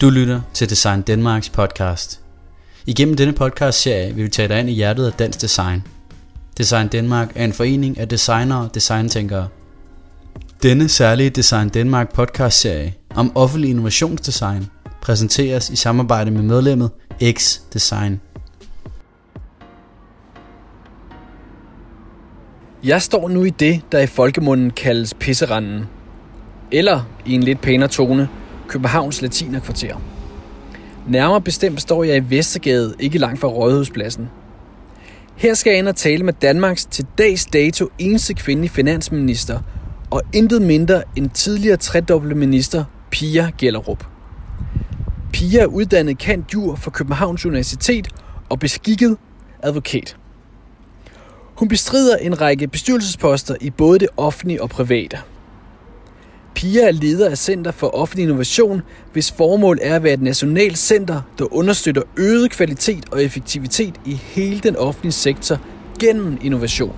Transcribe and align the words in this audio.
Du 0.00 0.10
lytter 0.10 0.40
til 0.54 0.70
Design 0.70 1.02
Danmarks 1.02 1.50
podcast. 1.50 2.20
Igennem 2.86 3.16
denne 3.16 3.32
podcast-serie 3.32 4.14
vil 4.14 4.24
vi 4.24 4.28
tage 4.28 4.48
dig 4.48 4.60
ind 4.60 4.70
i 4.70 4.72
hjertet 4.72 5.06
af 5.06 5.12
dansk 5.12 5.40
design. 5.40 5.82
Design 6.58 6.88
Danmark 6.88 7.32
er 7.34 7.44
en 7.44 7.52
forening 7.52 7.98
af 7.98 8.08
designere 8.08 8.58
og 8.58 8.74
designtænkere. 8.74 9.48
Denne 10.62 10.88
særlige 10.88 11.30
Design 11.30 11.68
Danmark 11.68 12.14
podcast-serie 12.14 12.94
om 13.14 13.32
offentlig 13.34 13.70
innovationsdesign 13.70 14.66
præsenteres 15.02 15.70
i 15.70 15.76
samarbejde 15.76 16.30
med 16.30 16.42
medlemmet 16.42 16.90
X 17.32 17.58
Design. 17.72 18.20
Jeg 22.84 23.02
står 23.02 23.28
nu 23.28 23.44
i 23.44 23.50
det, 23.50 23.82
der 23.92 23.98
i 23.98 24.06
folkemunden 24.06 24.70
kaldes 24.70 25.14
pisseranden. 25.14 25.86
Eller 26.72 27.02
i 27.26 27.34
en 27.34 27.42
lidt 27.42 27.60
pænere 27.60 27.88
tone, 27.88 28.28
Københavns 28.68 29.22
latinerkvarter. 29.22 29.96
Nærmere 31.08 31.40
bestemt 31.40 31.80
står 31.80 32.04
jeg 32.04 32.16
i 32.16 32.30
Vestergade, 32.30 32.94
ikke 32.98 33.18
langt 33.18 33.40
fra 33.40 33.48
Rådhuspladsen. 33.48 34.28
Her 35.36 35.54
skal 35.54 35.70
jeg 35.70 35.78
ind 35.78 35.88
og 35.88 35.96
tale 35.96 36.24
med 36.24 36.32
Danmarks 36.32 36.84
til 36.84 37.06
dags 37.18 37.46
dato 37.46 37.88
eneste 37.98 38.34
kvindelige 38.34 38.70
finansminister, 38.70 39.60
og 40.10 40.22
intet 40.32 40.62
mindre 40.62 41.02
end 41.16 41.30
tidligere 41.30 41.76
tredobbelte 41.76 42.36
minister 42.36 42.84
Pia 43.10 43.50
Gellerup. 43.58 44.06
Pia 45.32 45.60
er 45.60 45.66
uddannet 45.66 46.18
kant 46.18 46.54
jur 46.54 46.76
fra 46.76 46.90
Københavns 46.90 47.46
Universitet 47.46 48.08
og 48.48 48.58
beskikket 48.58 49.16
advokat. 49.62 50.16
Hun 51.54 51.68
bestrider 51.68 52.16
en 52.16 52.40
række 52.40 52.68
bestyrelsesposter 52.68 53.54
i 53.60 53.70
både 53.70 53.98
det 53.98 54.08
offentlige 54.16 54.62
og 54.62 54.70
private. 54.70 55.18
Pia 56.56 56.86
er 56.86 56.90
leder 56.90 57.30
af 57.30 57.38
Center 57.38 57.70
for 57.70 57.94
Offentlig 57.94 58.22
Innovation, 58.22 58.82
hvis 59.12 59.32
formål 59.32 59.78
er 59.82 59.96
at 59.96 60.02
være 60.02 60.12
et 60.14 60.22
nationalt 60.22 60.78
center, 60.78 61.22
der 61.38 61.54
understøtter 61.54 62.02
øget 62.16 62.50
kvalitet 62.50 63.04
og 63.12 63.24
effektivitet 63.24 63.94
i 64.04 64.14
hele 64.14 64.60
den 64.60 64.76
offentlige 64.76 65.12
sektor 65.12 65.60
gennem 66.00 66.38
innovation. 66.42 66.96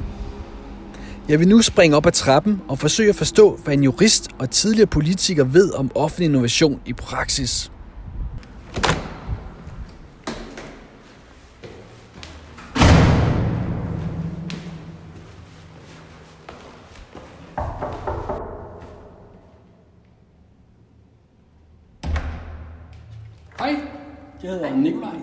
Jeg 1.28 1.38
vil 1.38 1.48
nu 1.48 1.62
springe 1.62 1.96
op 1.96 2.06
ad 2.06 2.12
trappen 2.12 2.60
og 2.68 2.78
forsøge 2.78 3.08
at 3.08 3.16
forstå, 3.16 3.60
hvad 3.64 3.74
en 3.74 3.84
jurist 3.84 4.28
og 4.38 4.50
tidligere 4.50 4.86
politiker 4.86 5.44
ved 5.44 5.74
om 5.74 5.90
offentlig 5.94 6.26
innovation 6.26 6.80
i 6.86 6.92
praksis. 6.92 7.70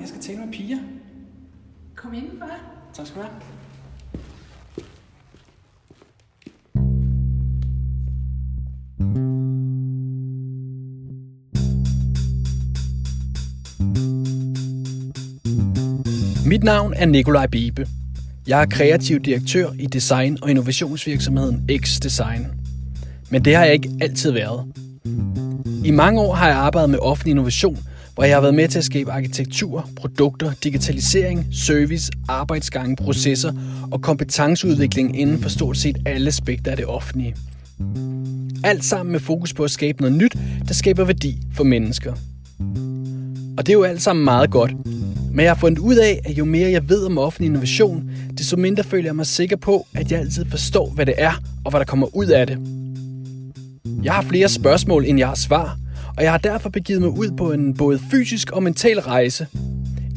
Jeg 0.06 0.10
skal 0.10 0.22
tale 0.22 0.40
med 0.40 0.54
Pia. 0.54 0.76
Kom 1.96 2.14
ind, 2.14 2.40
bare. 2.40 2.50
Tak 2.94 3.08
skal 3.08 3.22
du 3.22 3.28
have. 3.28 3.34
Mit 16.46 16.64
navn 16.64 16.94
er 16.94 17.06
Nikolaj 17.06 17.48
Bibe. 17.48 17.88
Jeg 18.48 18.62
er 18.62 18.66
kreativ 18.66 19.20
direktør 19.20 19.72
i 19.80 19.86
design- 19.86 20.38
og 20.42 20.50
innovationsvirksomheden 20.50 21.70
X 21.78 22.00
Design. 22.00 22.48
Men 23.32 23.46
det 23.46 23.56
har 23.56 23.64
jeg 23.64 23.74
ikke 23.74 23.90
altid 24.02 24.32
været. 24.32 24.74
I 25.86 25.92
mange 25.92 26.22
år 26.22 26.34
har 26.34 26.48
jeg 26.48 26.58
arbejdet 26.58 26.90
med 26.90 27.00
offentlig 27.00 27.32
innovation, 27.32 27.78
hvor 28.16 28.24
jeg 28.24 28.36
har 28.36 28.42
været 28.42 28.56
med 28.56 28.68
til 28.68 28.78
at 28.78 28.86
skabe 28.86 29.12
arkitektur, 29.12 29.90
produkter, 29.96 30.52
digitalisering, 30.64 31.48
service, 31.52 32.12
arbejdsgange, 32.28 32.96
processer 32.96 33.54
og 33.92 34.02
kompetenceudvikling 34.02 35.20
inden 35.20 35.42
for 35.42 35.50
stort 35.50 35.78
set 35.78 35.98
alle 36.06 36.28
aspekter 36.28 36.72
af 36.72 36.78
det 36.78 36.86
offentlige. 36.86 37.36
Alt 38.64 38.86
sammen 38.86 39.12
med 39.12 39.20
fokus 39.20 39.54
på 39.54 39.64
at 39.64 39.72
skabe 39.72 40.02
noget 40.02 40.18
nyt, 40.18 40.36
der 40.68 40.74
skaber 40.74 41.04
værdi 41.04 41.38
for 41.54 41.64
mennesker. 41.64 42.14
Og 43.58 43.66
det 43.66 43.70
er 43.70 43.74
jo 43.74 43.84
alt 43.84 44.02
sammen 44.02 44.26
meget 44.26 44.52
godt. 44.52 44.74
Men 45.32 45.44
jeg 45.44 45.50
har 45.50 45.60
fundet 45.60 45.80
ud 45.80 45.96
af, 45.96 46.22
at 46.26 46.38
jo 46.38 46.46
mere 46.46 46.72
jeg 46.72 46.90
ved 46.90 47.06
om 47.06 47.18
offentlig 47.18 47.46
innovation, 47.46 48.10
desto 48.38 48.58
mindre 48.58 48.84
føler 48.84 49.06
jeg 49.06 49.16
mig 49.16 49.26
sikker 49.26 49.56
på, 49.56 49.88
at 49.94 50.12
jeg 50.12 50.20
altid 50.20 50.46
forstår, 50.50 50.90
hvad 50.90 51.06
det 51.06 51.14
er 51.18 51.42
og 51.66 51.70
hvad 51.72 51.80
der 51.80 51.86
kommer 51.86 52.16
ud 52.16 52.26
af 52.26 52.48
det. 52.48 52.58
Jeg 54.04 54.14
har 54.14 54.22
flere 54.22 54.50
spørgsmål, 54.50 55.06
end 55.06 55.20
jeg 55.20 55.28
har 55.28 55.36
svar, 55.36 55.78
og 56.18 56.24
jeg 56.24 56.32
har 56.32 56.38
derfor 56.38 56.70
begivet 56.70 57.02
mig 57.02 57.10
ud 57.10 57.32
på 57.38 57.52
en 57.52 57.78
både 57.78 58.00
fysisk 58.12 58.52
og 58.52 58.64
mental 58.64 59.00
rejse. 59.00 59.48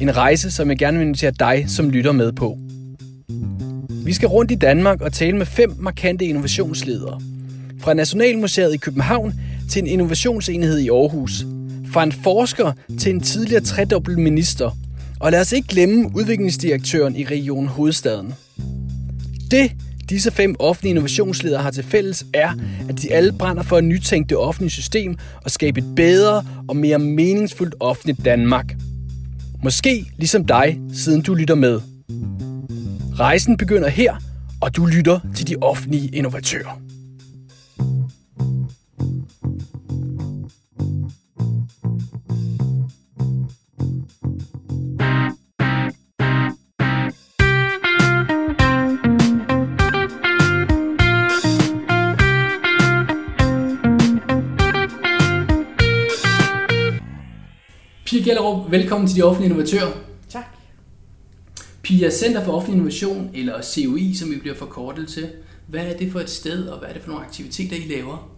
En 0.01 0.17
rejse, 0.17 0.51
som 0.51 0.69
jeg 0.69 0.77
gerne 0.77 0.97
vil 0.97 1.05
invitere 1.05 1.31
dig 1.39 1.65
som 1.67 1.89
lytter 1.89 2.11
med 2.11 2.31
på. 2.31 2.57
Vi 4.05 4.13
skal 4.13 4.27
rundt 4.27 4.51
i 4.51 4.55
Danmark 4.55 5.01
og 5.01 5.13
tale 5.13 5.37
med 5.37 5.45
fem 5.45 5.73
markante 5.79 6.25
innovationsledere. 6.25 7.21
Fra 7.79 7.93
Nationalmuseet 7.93 8.73
i 8.73 8.77
København 8.77 9.33
til 9.69 9.81
en 9.81 9.87
innovationsenhed 9.87 10.79
i 10.79 10.89
Aarhus. 10.89 11.45
Fra 11.91 12.03
en 12.03 12.11
forsker 12.11 12.71
til 12.99 13.13
en 13.13 13.21
tidligere 13.21 13.63
tredobbelt 13.63 14.17
minister. 14.17 14.77
Og 15.19 15.31
lad 15.31 15.41
os 15.41 15.51
ikke 15.51 15.67
glemme 15.67 16.09
udviklingsdirektøren 16.15 17.15
i 17.15 17.25
Region 17.25 17.67
Hovedstaden. 17.67 18.33
Det, 19.51 19.71
disse 20.09 20.31
fem 20.31 20.55
offentlige 20.59 20.89
innovationsledere 20.89 21.61
har 21.61 21.71
til 21.71 21.83
fælles 21.83 22.25
er, 22.33 22.51
at 22.89 23.01
de 23.01 23.13
alle 23.13 23.31
brænder 23.31 23.63
for 23.63 23.77
at 23.77 23.83
nytænke 23.83 24.29
det 24.29 24.37
offentlige 24.37 24.71
system 24.71 25.17
og 25.43 25.51
skabe 25.51 25.79
et 25.79 25.95
bedre 25.95 26.45
og 26.67 26.75
mere 26.75 26.99
meningsfuldt 26.99 27.75
offentligt 27.79 28.25
Danmark. 28.25 28.75
Måske 29.63 30.11
ligesom 30.17 30.45
dig, 30.45 30.79
siden 30.93 31.21
du 31.21 31.33
lytter 31.33 31.55
med. 31.55 31.81
Rejsen 33.19 33.57
begynder 33.57 33.87
her, 33.87 34.15
og 34.61 34.75
du 34.75 34.85
lytter 34.85 35.19
til 35.35 35.47
de 35.47 35.55
offentlige 35.61 36.07
innovatører. 36.07 36.88
Velkommen 58.71 59.07
til 59.07 59.17
de 59.17 59.23
offentlige 59.23 59.49
innovatører. 59.49 59.91
Tak. 60.29 60.43
Pia 61.81 62.09
Center 62.09 62.43
for 62.43 62.51
Offentlig 62.51 62.75
Innovation, 62.75 63.29
eller 63.33 63.61
COI, 63.61 64.13
som 64.13 64.31
vi 64.31 64.37
bliver 64.37 64.55
forkortet 64.55 65.07
til. 65.07 65.29
Hvad 65.67 65.85
er 65.85 65.97
det 65.97 66.11
for 66.11 66.19
et 66.19 66.29
sted, 66.29 66.67
og 66.67 66.79
hvad 66.79 66.89
er 66.89 66.93
det 66.93 67.01
for 67.01 67.09
nogle 67.09 67.25
aktiviteter, 67.25 67.75
I 67.75 67.95
laver? 67.95 68.31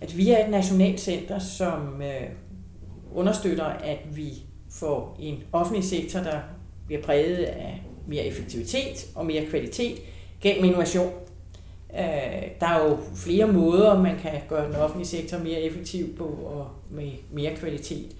At 0.00 0.16
vi 0.16 0.30
er 0.30 0.44
et 0.44 0.50
nationalt 0.50 1.00
center, 1.00 1.38
som 1.38 2.02
øh, 2.02 2.28
understøtter, 3.14 3.64
at 3.64 3.98
vi 4.14 4.30
får 4.70 5.18
en 5.20 5.42
offentlig 5.52 5.84
sektor, 5.84 6.20
der 6.20 6.38
bliver 6.86 7.02
præget 7.02 7.36
af 7.36 7.82
mere 8.08 8.24
effektivitet 8.24 9.06
og 9.14 9.26
mere 9.26 9.46
kvalitet 9.46 9.98
gennem 10.40 10.64
innovation. 10.64 11.12
Øh, 11.94 12.42
der 12.60 12.66
er 12.66 12.88
jo 12.88 12.98
flere 13.16 13.46
måder, 13.46 14.02
man 14.02 14.18
kan 14.18 14.40
gøre 14.48 14.66
den 14.66 14.74
offentlige 14.74 15.08
sektor 15.08 15.38
mere 15.38 15.60
effektiv 15.60 16.16
på 16.16 16.24
og 16.24 16.66
med 16.90 17.10
mere 17.32 17.56
kvalitet. 17.56 18.16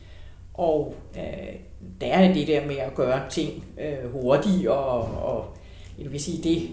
Og 0.55 0.95
øh, 1.17 1.55
der 2.01 2.07
er 2.07 2.35
det 2.35 2.47
der 2.47 2.67
med 2.67 2.77
at 2.77 2.95
gøre 2.95 3.21
ting 3.31 3.65
øh, 3.81 4.13
hurtigt 4.13 4.69
og, 4.69 5.01
og 5.01 5.45
jeg 5.99 6.13
vil 6.13 6.21
sige 6.21 6.43
det, 6.43 6.71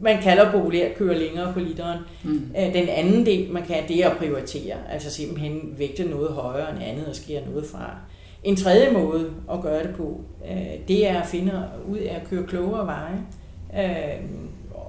man 0.00 0.22
kalder 0.22 0.52
populært 0.52 0.94
køre 0.94 1.18
længere 1.18 1.52
på 1.52 1.60
literen. 1.60 1.98
Mm. 2.24 2.42
Øh, 2.58 2.74
den 2.74 2.88
anden 2.88 3.26
del, 3.26 3.52
man 3.52 3.62
kan, 3.62 3.88
det 3.88 4.04
er 4.04 4.10
at 4.10 4.16
prioritere. 4.16 4.76
Altså 4.90 5.10
simpelthen 5.10 5.74
vægte 5.78 6.04
noget 6.04 6.32
højere 6.32 6.70
end 6.70 6.82
andet 6.82 7.06
og 7.06 7.16
skære 7.16 7.42
noget 7.50 7.66
fra. 7.66 7.96
En 8.44 8.56
tredje 8.56 8.92
måde 8.92 9.30
at 9.52 9.62
gøre 9.62 9.82
det 9.82 9.94
på, 9.96 10.20
øh, 10.50 10.88
det 10.88 11.08
er 11.08 11.20
at 11.20 11.26
finde 11.26 11.68
ud 11.88 11.98
af 11.98 12.14
at 12.14 12.28
køre 12.30 12.46
klogere 12.46 12.86
veje. 12.86 13.18
Øh, 13.74 14.24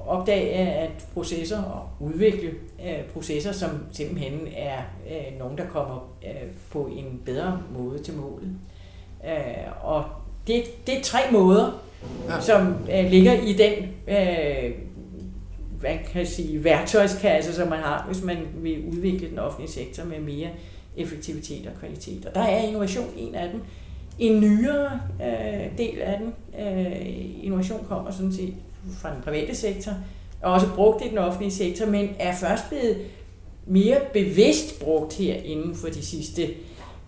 opdage 0.07 0.49
at 0.49 0.91
processer 1.13 1.61
og 1.61 1.89
udvikle 1.99 2.49
øh, 2.85 3.03
processer, 3.13 3.51
som 3.51 3.69
simpelthen 3.91 4.47
er 4.55 4.77
øh, 5.09 5.39
nogen, 5.39 5.57
der 5.57 5.65
kommer 5.65 6.15
øh, 6.23 6.49
på 6.71 6.85
en 6.85 7.21
bedre 7.25 7.61
måde 7.77 7.99
til 8.03 8.13
målet. 8.13 8.49
Øh, 9.25 9.85
og 9.85 10.03
det, 10.47 10.63
det 10.87 10.97
er 10.97 11.01
tre 11.03 11.19
måder, 11.31 11.83
ja. 12.29 12.41
som 12.41 12.75
øh, 12.91 13.05
ligger 13.09 13.33
i 13.33 13.53
den 13.53 13.73
øh, 14.07 14.71
hvad 15.79 15.97
kan 16.11 16.19
jeg 16.19 16.27
sige, 16.27 16.63
værktøjskasse, 16.63 17.53
som 17.53 17.67
man 17.67 17.79
har, 17.79 18.03
hvis 18.07 18.23
man 18.23 18.37
vil 18.55 18.85
udvikle 18.87 19.29
den 19.29 19.39
offentlige 19.39 19.71
sektor 19.71 20.03
med 20.03 20.19
mere 20.19 20.49
effektivitet 20.97 21.67
og 21.67 21.79
kvalitet. 21.79 22.25
Og 22.25 22.35
der 22.35 22.41
er 22.41 22.61
innovation 22.61 23.07
en 23.17 23.35
af 23.35 23.49
dem. 23.49 23.61
En 24.19 24.39
nyere 24.39 24.99
øh, 25.21 25.77
del 25.77 26.01
af 26.01 26.19
den, 26.19 26.33
øh, 26.61 27.45
innovation 27.45 27.85
kommer 27.87 28.11
sådan 28.11 28.33
set 28.33 28.53
fra 29.01 29.13
den 29.13 29.21
private 29.21 29.55
sektor, 29.55 29.91
og 30.41 30.53
også 30.53 30.67
brugt 30.75 31.05
i 31.05 31.09
den 31.09 31.17
offentlige 31.17 31.51
sektor, 31.51 31.85
men 31.85 32.09
er 32.19 32.35
først 32.35 32.69
blevet 32.69 32.97
mere 33.65 33.97
bevidst 34.13 34.79
brugt 34.79 35.13
her 35.13 35.35
inden 35.35 35.75
for 35.75 35.87
de 35.87 36.05
sidste 36.05 36.47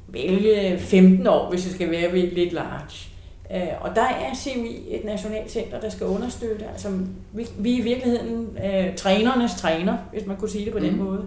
vælge 0.08 0.80
15 0.80 1.28
år, 1.28 1.50
hvis 1.50 1.64
det 1.64 1.74
skal 1.74 1.92
være 1.92 2.18
lidt 2.18 2.54
large. 2.54 3.10
Øh, 3.54 3.68
og 3.82 3.96
der 3.96 4.02
er 4.02 4.36
CUI 4.36 4.84
et 4.90 5.06
nationalt 5.06 5.52
center, 5.52 5.80
der 5.80 5.90
skal 5.90 6.08
understøtte. 6.08 6.66
Altså, 6.66 6.90
vi, 7.34 7.48
vi 7.58 7.74
er 7.74 7.78
i 7.78 7.82
virkeligheden 7.82 8.58
øh, 8.66 8.96
trænernes 8.96 9.52
træner, 9.56 9.98
hvis 10.12 10.26
man 10.26 10.38
kunne 10.38 10.50
sige 10.50 10.66
det 10.66 10.74
på 10.74 10.80
den 10.80 10.92
mm. 10.92 11.04
måde. 11.04 11.26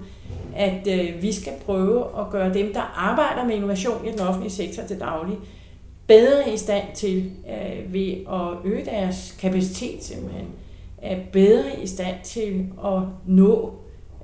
At 0.57 0.89
øh, 0.89 1.23
vi 1.23 1.33
skal 1.33 1.53
prøve 1.67 2.05
at 2.21 2.31
gøre 2.31 2.55
dem, 2.55 2.73
der 2.73 2.81
arbejder 2.97 3.45
med 3.45 3.55
innovation 3.55 4.07
i 4.07 4.11
den 4.11 4.21
offentlige 4.21 4.53
sektor 4.53 4.83
til 4.83 5.01
daglig, 5.01 5.37
bedre 6.11 6.55
i 6.55 6.57
stand 6.57 6.85
til 6.95 7.31
øh, 7.49 7.93
ved 7.93 8.13
at 8.13 8.73
øge 8.73 8.85
deres 8.85 9.37
kapacitet 9.41 10.05
simpelthen. 10.05 10.47
Er 10.99 11.19
bedre 11.33 11.83
i 11.83 11.87
stand 11.87 12.17
til 12.25 12.67
at 12.85 13.03
nå 13.27 13.75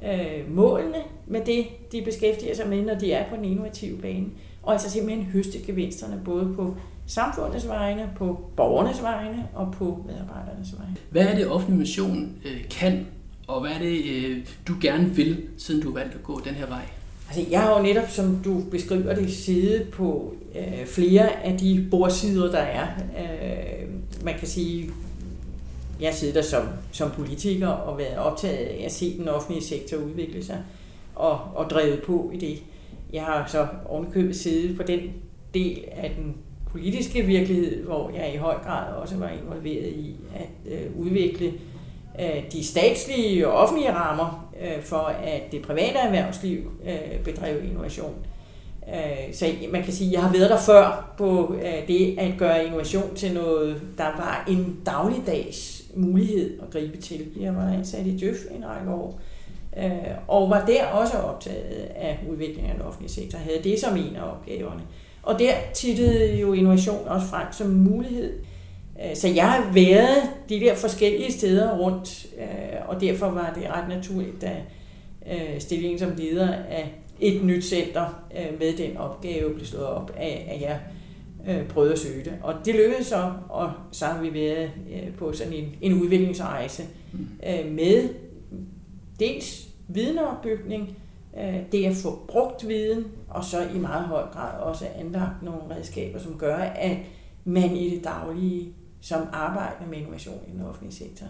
øh, 0.04 0.54
målene 0.54 0.98
med 1.26 1.40
det, 1.44 1.66
de 1.92 2.02
beskæftiger 2.02 2.54
sig 2.54 2.68
med, 2.68 2.82
når 2.82 2.94
de 2.94 3.12
er 3.12 3.28
på 3.28 3.36
den 3.36 3.44
innovative 3.44 3.98
bane. 3.98 4.26
Og 4.62 4.72
altså 4.72 4.90
simpelthen 4.90 5.24
høste 5.24 5.58
gevinsterne 5.66 6.22
både 6.24 6.52
på 6.56 6.76
samfundets 7.06 7.68
vegne, 7.68 8.10
på 8.16 8.50
borgernes 8.56 9.02
vegne 9.02 9.48
og 9.54 9.72
på 9.72 10.04
medarbejdernes 10.06 10.74
vegne. 10.78 10.96
Hvad 11.10 11.26
er 11.26 11.34
det, 11.34 11.48
offentlig 11.48 11.78
mission 11.78 12.32
øh, 12.44 12.68
kan, 12.70 13.06
og 13.48 13.60
hvad 13.60 13.70
er 13.70 13.78
det, 13.78 14.04
øh, 14.14 14.46
du 14.68 14.72
gerne 14.80 15.10
vil, 15.10 15.42
siden 15.58 15.82
du 15.82 15.92
valgte 15.92 16.18
at 16.18 16.24
gå 16.24 16.40
den 16.44 16.54
her 16.54 16.66
vej? 16.66 16.82
Altså, 17.28 17.44
jeg 17.50 17.60
har 17.60 17.78
jo 17.78 17.82
netop, 17.82 18.10
som 18.10 18.40
du 18.44 18.62
beskriver 18.70 19.14
det, 19.14 19.32
siddet 19.32 19.88
på 19.92 20.34
øh, 20.54 20.86
flere 20.86 21.44
af 21.44 21.58
de 21.58 21.86
bordsider, 21.90 22.50
der 22.50 22.58
er. 22.58 22.86
Øh, 23.18 23.88
man 24.24 24.34
kan 24.38 24.48
sige, 24.48 24.90
jeg 26.00 26.14
sidder 26.14 26.34
der 26.34 26.42
som, 26.42 26.68
som 26.92 27.10
politiker 27.10 27.68
og 27.68 27.98
været 27.98 28.16
optaget 28.16 28.56
af 28.56 28.82
at 28.84 28.92
se 28.92 29.18
den 29.18 29.28
offentlige 29.28 29.64
sektor 29.64 29.96
udvikle 29.96 30.44
sig 30.44 30.58
og, 31.14 31.40
og 31.54 31.70
drevet 31.70 32.02
på 32.02 32.30
i 32.34 32.38
det. 32.38 32.62
Jeg 33.12 33.22
har 33.22 33.46
så 33.48 33.66
ovenikøbet 33.86 34.36
siddet 34.36 34.76
på 34.76 34.82
den 34.82 35.00
del 35.54 35.84
af 35.92 36.14
den 36.16 36.36
politiske 36.70 37.22
virkelighed, 37.22 37.84
hvor 37.84 38.10
jeg 38.10 38.34
i 38.34 38.36
høj 38.36 38.54
grad 38.54 38.94
også 38.94 39.16
var 39.16 39.28
involveret 39.28 39.88
i 39.88 40.16
at 40.34 40.72
øh, 40.72 40.98
udvikle 40.98 41.46
øh, 41.46 41.52
Øh, 42.20 42.52
de 42.52 42.64
statslige 42.64 43.48
og 43.48 43.54
offentlige 43.54 43.92
rammer 43.92 44.52
øh, 44.62 44.82
for, 44.82 45.12
at 45.24 45.42
det 45.52 45.62
private 45.62 45.98
erhvervsliv 45.98 46.58
øh, 46.86 47.20
bedrev 47.24 47.64
innovation. 47.64 48.14
Så 49.32 49.46
man 49.72 49.82
kan 49.82 49.92
sige, 49.92 50.08
at 50.08 50.12
jeg 50.12 50.22
har 50.22 50.32
været 50.32 50.50
der 50.50 50.58
før 50.58 51.14
på 51.18 51.56
det 51.88 52.18
at 52.18 52.32
gøre 52.38 52.64
innovation 52.64 53.14
til 53.14 53.34
noget, 53.34 53.82
der 53.98 54.04
var 54.04 54.44
en 54.48 54.80
dagligdags 54.86 55.82
mulighed 55.94 56.60
at 56.62 56.70
gribe 56.70 56.96
til. 56.96 57.26
Jeg 57.40 57.56
var 57.56 57.72
ansat 57.72 58.06
i 58.06 58.16
Djøf 58.16 58.36
en 58.50 58.64
række 58.66 58.90
år, 58.90 59.20
og 60.28 60.50
var 60.50 60.64
der 60.66 60.86
også 60.86 61.16
optaget 61.16 61.88
af 61.96 62.18
udviklingen 62.30 62.70
af 62.70 62.74
den 62.76 62.84
offentlige 62.86 63.12
sektor, 63.12 63.38
havde 63.38 63.62
det 63.64 63.80
som 63.80 63.96
en 63.96 64.16
af 64.16 64.30
opgaverne. 64.30 64.82
Og 65.22 65.38
der 65.38 65.52
tittede 65.74 66.36
jo 66.36 66.52
innovation 66.52 67.08
også 67.08 67.26
frem 67.26 67.46
som 67.52 67.66
mulighed. 67.70 68.32
Øh, 69.04 69.16
så 69.16 69.28
jeg 69.28 69.50
har 69.50 69.72
været 69.72 70.22
de 70.48 70.60
der 70.60 70.74
forskellige 70.74 71.32
steder 71.32 71.78
rundt, 71.78 72.26
øh, 72.38 72.88
og 72.88 73.00
derfor 73.00 73.26
var 73.26 73.52
det 73.54 73.70
ret 73.70 73.88
naturligt, 73.88 74.44
at 74.44 74.56
øh, 75.32 75.60
stillingen 75.60 75.98
som 75.98 76.12
leder 76.16 76.52
af 76.52 76.94
et 77.20 77.44
nyt 77.44 77.64
center 77.64 78.24
med 78.60 78.76
den 78.76 78.96
opgave 78.96 79.54
blev 79.54 79.66
slået 79.66 79.86
op 79.86 80.12
af, 80.16 80.52
at 80.54 80.60
jeg 80.60 80.80
prøvede 81.68 81.92
at 81.92 81.98
søge 81.98 82.24
det. 82.24 82.32
Og 82.42 82.54
det 82.64 82.74
lykkedes 82.74 83.06
så, 83.06 83.32
og 83.48 83.72
så 83.92 84.04
har 84.06 84.22
vi 84.22 84.34
været 84.34 84.70
på 85.18 85.32
sådan 85.32 85.52
en, 85.52 85.74
en 85.80 86.02
udviklingsrejse 86.02 86.82
med 87.70 88.08
dels 89.20 89.68
vidneopbygning, 89.88 90.96
det 91.72 91.84
at 91.84 91.94
få 91.96 92.18
brugt 92.28 92.68
viden, 92.68 93.06
og 93.28 93.44
så 93.44 93.68
i 93.74 93.78
meget 93.78 94.04
høj 94.04 94.22
grad 94.22 94.60
også 94.60 94.86
anlagt 94.98 95.42
nogle 95.42 95.60
redskaber, 95.70 96.18
som 96.18 96.38
gør, 96.38 96.56
at 96.56 96.96
man 97.44 97.76
i 97.76 97.90
det 97.90 98.04
daglige 98.04 98.72
som 99.08 99.26
arbejder 99.32 99.86
med 99.90 99.98
innovation 99.98 100.40
i 100.48 100.50
den 100.52 100.62
offentlige 100.62 100.94
sektor, 100.94 101.26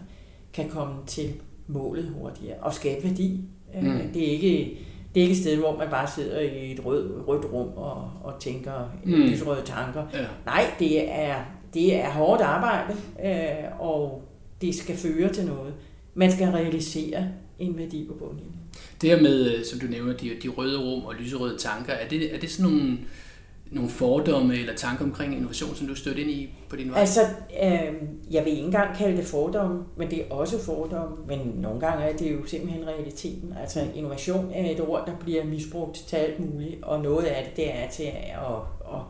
kan 0.53 0.69
komme 0.69 0.95
til 1.07 1.33
målet 1.67 2.09
hurtigere 2.09 2.57
og 2.61 2.75
skabe 2.75 3.09
værdi. 3.09 3.41
Øh, 3.77 3.85
mm. 3.85 4.13
Det, 4.15 4.29
er 4.29 4.33
ikke, 4.33 4.79
det 5.15 5.21
er 5.21 5.23
ikke 5.23 5.33
et 5.33 5.41
sted, 5.41 5.57
hvor 5.57 5.77
man 5.77 5.89
bare 5.91 6.11
sidder 6.11 6.41
i 6.41 6.73
et 6.73 6.85
rød, 6.85 7.25
rødt 7.29 7.45
rum 7.53 7.69
og, 7.69 8.11
og 8.25 8.41
tænker 8.41 8.91
mm. 9.05 9.13
lysrøde 9.13 9.63
tanker. 9.65 10.07
Ja. 10.15 10.27
Nej, 10.47 10.65
det 10.79 11.13
er, 11.13 11.45
det 11.75 11.95
er 11.95 12.11
hårdt 12.11 12.43
arbejde, 12.43 12.97
øh, 13.25 13.81
og 13.81 14.23
det 14.61 14.75
skal 14.75 14.97
føre 14.97 15.33
til 15.33 15.47
noget. 15.47 15.75
Man 16.15 16.33
skal 16.33 16.49
realisere 16.49 17.29
en 17.59 17.79
værdi 17.79 18.07
på 18.09 18.15
bundlinjen. 18.15 18.61
Det 19.01 19.11
her 19.11 19.23
med, 19.23 19.55
øh, 19.55 19.65
som 19.65 19.81
du 19.81 19.87
nævner, 19.87 20.13
de, 20.13 20.31
de 20.43 20.49
røde 20.49 20.79
rum 20.79 21.05
og 21.05 21.15
lyserøde 21.15 21.59
tanker, 21.59 21.93
er 21.93 22.09
det, 22.09 22.35
er 22.35 22.39
det 22.39 22.51
sådan 22.51 22.73
nogle, 22.73 22.99
nogle 23.71 23.91
fordomme 23.91 24.55
eller 24.55 24.75
tanker 24.75 25.05
omkring 25.05 25.37
innovation, 25.37 25.75
som 25.75 25.87
du 25.87 25.95
stødte 25.95 26.21
ind 26.21 26.31
i 26.31 26.55
på 26.69 26.77
din 26.77 26.91
vej? 26.91 27.01
Altså, 27.01 27.21
øh, 27.63 27.95
jeg 28.31 28.45
vil 28.45 28.53
ikke 28.53 28.65
engang 28.65 28.97
kalde 28.97 29.17
det 29.17 29.25
fordomme, 29.25 29.85
men 29.97 30.11
det 30.11 30.21
er 30.21 30.35
også 30.35 30.65
fordomme, 30.65 31.17
men 31.29 31.39
nogle 31.55 31.81
gange 31.81 32.05
er 32.05 32.17
det 32.17 32.33
jo 32.33 32.47
simpelthen 32.47 32.87
realiteten. 32.87 33.55
Altså, 33.61 33.81
innovation 33.95 34.53
er 34.55 34.71
et 34.71 34.81
ord, 34.81 35.07
der 35.07 35.13
bliver 35.21 35.45
misbrugt 35.45 35.97
til 35.97 36.17
alt 36.17 36.53
muligt, 36.53 36.83
og 36.83 37.01
noget 37.01 37.25
af 37.25 37.45
det, 37.45 37.57
det 37.57 37.75
er 37.75 37.91
til 37.91 38.03
at, 38.03 38.13
at, 38.33 38.95
at 38.95 39.01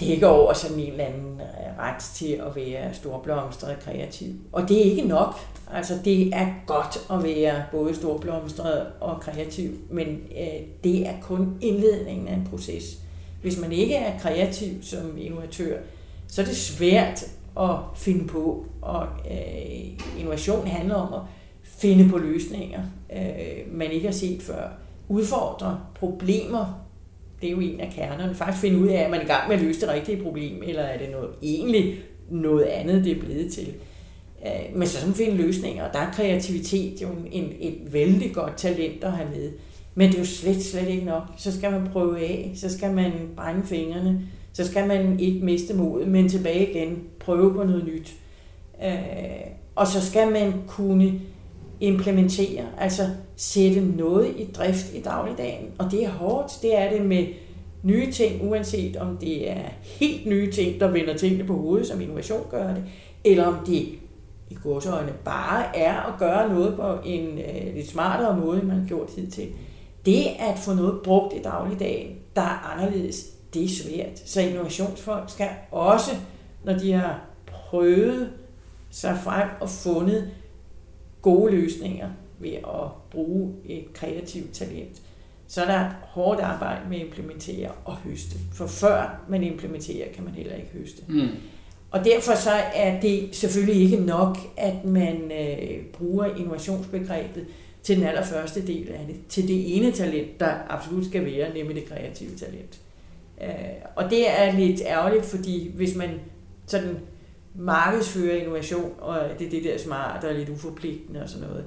dække 0.00 0.28
over 0.28 0.52
sådan 0.52 0.78
en 0.78 0.90
eller 0.90 1.04
anden 1.04 1.40
øh, 1.40 1.78
ret 1.78 2.02
til 2.14 2.32
at 2.32 2.56
være 2.56 2.94
storblomstret 2.94 3.76
og 3.76 3.82
kreativ. 3.82 4.34
Og 4.52 4.68
det 4.68 4.78
er 4.78 4.90
ikke 4.90 5.08
nok. 5.08 5.34
Altså, 5.72 5.94
det 6.04 6.34
er 6.34 6.46
godt 6.66 6.98
at 7.10 7.24
være 7.24 7.62
både 7.72 7.94
storblomstret 7.94 8.86
og 9.00 9.20
kreativ, 9.20 9.70
men 9.90 10.06
øh, 10.08 10.60
det 10.84 11.06
er 11.06 11.14
kun 11.22 11.58
indledningen 11.60 12.28
af 12.28 12.34
en 12.34 12.46
proces. 12.50 12.98
Hvis 13.42 13.60
man 13.60 13.72
ikke 13.72 13.94
er 13.94 14.18
kreativ 14.18 14.82
som 14.82 15.18
innovatør, 15.18 15.78
så 16.26 16.42
er 16.42 16.46
det 16.46 16.56
svært 16.56 17.24
at 17.60 17.76
finde 17.96 18.26
på, 18.26 18.66
og 18.82 19.06
øh, 19.30 20.18
innovation 20.18 20.66
handler 20.66 20.94
om 20.94 21.14
at 21.14 21.20
finde 21.62 22.08
på 22.08 22.18
løsninger, 22.18 22.80
øh, 23.12 23.74
man 23.74 23.90
ikke 23.90 24.06
har 24.06 24.12
set 24.12 24.42
før. 24.42 24.68
Udfordre 25.08 25.80
problemer, 25.94 26.84
det 27.40 27.46
er 27.46 27.50
jo 27.50 27.60
en 27.60 27.80
af 27.80 27.92
kernerne. 27.92 28.34
Faktisk 28.34 28.60
finde 28.60 28.78
ud 28.78 28.88
af, 28.88 29.02
er 29.02 29.08
man 29.08 29.22
i 29.22 29.24
gang 29.24 29.48
med 29.48 29.56
at 29.56 29.62
løse 29.62 29.80
det 29.80 29.88
rigtige 29.88 30.22
problem, 30.22 30.62
eller 30.62 30.82
er 30.82 30.98
det 30.98 31.10
noget, 31.10 31.30
egentlig 31.42 32.00
noget 32.30 32.64
andet, 32.64 33.04
det 33.04 33.16
er 33.16 33.20
blevet 33.20 33.52
til. 33.52 33.74
Øh, 34.46 34.76
men 34.76 34.88
så 34.88 35.00
sådan 35.00 35.14
finde 35.14 35.36
løsninger, 35.36 35.84
og 35.88 35.92
der 35.92 35.98
er 35.98 36.12
kreativitet 36.12 37.02
jo 37.02 37.08
en, 37.08 37.26
en, 37.32 37.52
et 37.60 37.92
vældig 37.92 38.34
godt 38.34 38.56
talent 38.56 39.04
at 39.04 39.12
have 39.12 39.30
med. 39.30 39.52
Men 39.98 40.08
det 40.08 40.14
er 40.14 40.18
jo 40.18 40.26
slet, 40.26 40.64
slet 40.64 40.88
ikke 40.88 41.04
nok. 41.04 41.22
Så 41.36 41.58
skal 41.58 41.70
man 41.70 41.88
prøve 41.92 42.20
af, 42.20 42.52
så 42.54 42.76
skal 42.76 42.94
man 42.94 43.12
brænde 43.36 43.66
fingrene, 43.66 44.20
så 44.52 44.66
skal 44.66 44.88
man 44.88 45.20
ikke 45.20 45.44
miste 45.44 45.74
modet, 45.74 46.08
men 46.08 46.28
tilbage 46.28 46.70
igen, 46.70 47.02
prøve 47.20 47.54
på 47.54 47.64
noget 47.64 47.84
nyt. 47.84 48.14
Øh, 48.84 48.92
og 49.74 49.86
så 49.86 50.06
skal 50.06 50.32
man 50.32 50.52
kunne 50.66 51.20
implementere, 51.80 52.64
altså 52.78 53.02
sætte 53.36 53.80
noget 53.80 54.34
i 54.36 54.44
drift 54.52 54.94
i 54.94 55.00
dagligdagen. 55.00 55.66
Og 55.78 55.90
det 55.90 56.04
er 56.04 56.10
hårdt, 56.10 56.52
det 56.62 56.78
er 56.78 56.90
det 56.90 57.06
med 57.06 57.26
nye 57.82 58.12
ting, 58.12 58.48
uanset 58.50 58.96
om 58.96 59.16
det 59.16 59.50
er 59.50 59.62
helt 59.82 60.26
nye 60.26 60.52
ting, 60.52 60.80
der 60.80 60.90
vender 60.90 61.16
tingene 61.16 61.44
på 61.44 61.54
hovedet, 61.54 61.86
som 61.86 62.00
innovation 62.00 62.46
gør 62.50 62.74
det, 62.74 62.84
eller 63.24 63.46
om 63.46 63.56
det 63.66 63.88
i 64.50 64.56
godsøjne 64.62 65.12
bare 65.24 65.76
er 65.76 66.12
at 66.12 66.18
gøre 66.18 66.48
noget 66.48 66.76
på 66.76 66.98
en 67.04 67.38
øh, 67.38 67.74
lidt 67.74 67.88
smartere 67.88 68.36
måde, 68.36 68.58
end 68.58 68.68
man 68.68 68.80
har 68.80 68.86
gjort 68.86 69.10
hidtil. 69.16 69.48
Det 70.06 70.26
at 70.38 70.58
få 70.58 70.74
noget 70.74 71.00
brugt 71.04 71.34
i 71.34 71.42
dagligdagen, 71.42 72.16
der 72.36 72.42
er 72.42 72.72
anderledes, 72.72 73.26
det 73.54 73.64
er 73.64 73.68
svært. 73.68 74.18
Så 74.24 74.40
innovationsfolk 74.40 75.30
skal 75.30 75.48
også, 75.70 76.10
når 76.64 76.72
de 76.72 76.92
har 76.92 77.20
prøvet 77.46 78.30
sig 78.90 79.18
frem 79.24 79.48
og 79.60 79.70
fundet 79.70 80.30
gode 81.22 81.52
løsninger 81.52 82.08
ved 82.38 82.52
at 82.52 82.90
bruge 83.10 83.52
et 83.64 83.92
kreativt 83.92 84.54
talent, 84.54 85.02
så 85.48 85.62
er 85.62 85.66
der 85.66 85.90
hårdt 86.02 86.40
arbejde 86.40 86.80
med 86.88 86.96
at 86.96 87.06
implementere 87.06 87.70
og 87.84 87.96
høste. 87.96 88.38
For 88.52 88.66
før 88.66 89.24
man 89.28 89.42
implementerer, 89.42 90.12
kan 90.12 90.24
man 90.24 90.34
heller 90.34 90.54
ikke 90.54 90.70
høste. 90.72 91.02
Mm. 91.08 91.28
Og 91.90 92.04
derfor 92.04 92.34
så 92.34 92.50
er 92.74 93.00
det 93.00 93.36
selvfølgelig 93.36 93.82
ikke 93.82 93.96
nok, 93.96 94.38
at 94.56 94.84
man 94.84 95.32
øh, 95.32 95.84
bruger 95.84 96.24
innovationsbegrebet 96.24 97.46
til 97.88 97.96
den 97.96 98.04
allerførste 98.04 98.66
del 98.66 98.88
af 98.88 99.06
det, 99.06 99.16
til 99.28 99.48
det 99.48 99.76
ene 99.76 99.92
talent, 99.92 100.40
der 100.40 100.54
absolut 100.68 101.06
skal 101.06 101.24
være, 101.24 101.54
nemlig 101.54 101.76
det 101.76 101.88
kreative 101.88 102.36
talent. 102.36 102.80
Øh, 103.42 103.48
og 103.96 104.10
det 104.10 104.30
er 104.30 104.58
lidt 104.58 104.80
ærgerligt, 104.80 105.24
fordi 105.24 105.72
hvis 105.74 105.96
man 105.96 106.10
sådan 106.66 106.98
markedsfører 107.54 108.36
innovation, 108.36 108.92
og 108.98 109.20
det 109.38 109.46
er 109.46 109.50
det 109.50 109.64
der 109.64 109.78
smart 109.78 110.24
og 110.24 110.34
lidt 110.34 110.48
uforpligtende 110.48 111.22
og 111.22 111.28
sådan 111.28 111.48
noget, 111.48 111.64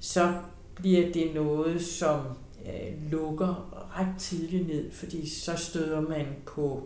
så 0.00 0.32
bliver 0.74 1.12
det 1.12 1.34
noget, 1.34 1.82
som 1.82 2.20
øh, 2.66 3.10
lukker 3.10 3.84
ret 3.98 4.18
tidligt 4.18 4.68
ned, 4.68 4.90
fordi 4.92 5.28
så 5.28 5.56
støder 5.56 6.00
man 6.00 6.26
på 6.46 6.82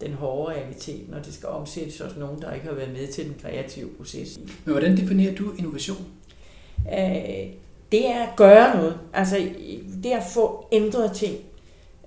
den 0.00 0.12
hårde 0.12 0.54
realitet, 0.54 1.10
når 1.10 1.18
det 1.18 1.34
skal 1.34 1.48
omsættes 1.48 1.98
hos 1.98 2.16
nogen, 2.16 2.42
der 2.42 2.52
ikke 2.52 2.66
har 2.66 2.74
været 2.74 2.92
med 2.92 3.06
til 3.06 3.24
den 3.24 3.34
kreative 3.42 3.88
proces. 3.88 4.40
Men 4.64 4.72
hvordan 4.72 4.96
definerer 4.96 5.34
du 5.34 5.52
innovation? 5.58 6.06
Øh, 6.92 7.52
det 7.92 8.10
er 8.10 8.22
at 8.22 8.36
gøre 8.36 8.76
noget. 8.76 8.98
Altså, 9.12 9.48
det 10.02 10.12
er 10.12 10.16
at 10.16 10.26
få 10.34 10.66
ændret 10.72 11.12
ting. 11.12 11.36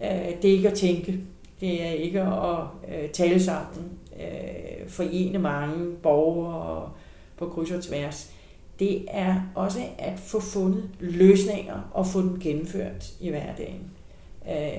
Øh, 0.02 0.42
det 0.42 0.46
er 0.46 0.54
ikke 0.56 0.70
at 0.70 0.78
tænke. 0.78 1.20
Det 1.62 1.84
er 1.84 1.92
ikke 1.92 2.22
at 2.22 2.60
øh, 2.90 3.10
tale 3.10 3.44
sammen, 3.44 3.92
øh, 4.20 4.90
forene 4.90 5.40
mange 5.40 5.96
borgere 6.04 6.92
på 7.38 7.50
kryds 7.50 7.72
og 7.72 7.84
tværs. 7.84 8.32
Det 8.80 9.06
er 9.08 9.42
også 9.56 9.80
at 9.98 10.20
få 10.20 10.40
fundet 10.40 10.90
løsninger 11.00 11.92
og 11.94 12.08
få 12.08 12.22
dem 12.22 12.40
gennemført 12.40 13.14
i 13.20 13.30
hverdagen. 13.30 13.92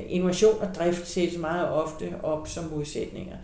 Innovation 0.09 0.61
og 0.61 0.69
drift 0.75 1.09
sættes 1.09 1.39
meget 1.39 1.69
ofte 1.69 2.15
op 2.23 2.49
som 2.49 2.65
modsætninger. 2.65 3.37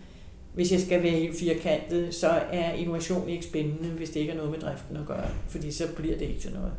Hvis 0.53 0.71
jeg 0.71 0.79
skal 0.79 1.03
være 1.03 1.11
helt 1.11 1.39
firkantet, 1.39 2.15
så 2.15 2.29
er 2.51 2.73
innovation 2.73 3.29
ikke 3.29 3.45
spændende, 3.45 3.89
hvis 3.89 4.09
det 4.09 4.19
ikke 4.19 4.31
er 4.31 4.37
noget 4.37 4.51
med 4.51 4.59
driften 4.59 4.97
at 4.97 5.05
gøre, 5.07 5.29
fordi 5.47 5.71
så 5.71 5.87
bliver 5.95 6.17
det 6.17 6.25
ikke 6.25 6.39
til 6.39 6.53
noget. 6.53 6.71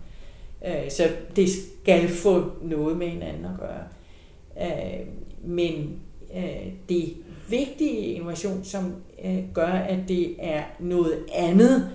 Øh, 0.67 0.91
så 0.91 1.09
det 1.37 1.49
skal 1.83 2.09
få 2.09 2.53
noget 2.63 2.97
med 2.97 3.09
hinanden 3.09 3.45
at 3.45 3.61
gøre. 3.61 3.85
Øh, 4.61 5.07
men 5.45 6.01
øh, 6.37 6.73
det 6.89 7.15
vigtige 7.49 7.99
innovation, 7.99 8.65
som 8.65 8.95
gør, 9.55 9.67
at 9.67 9.99
det 10.09 10.37
er 10.39 10.63
noget 10.81 11.25
andet 11.35 11.91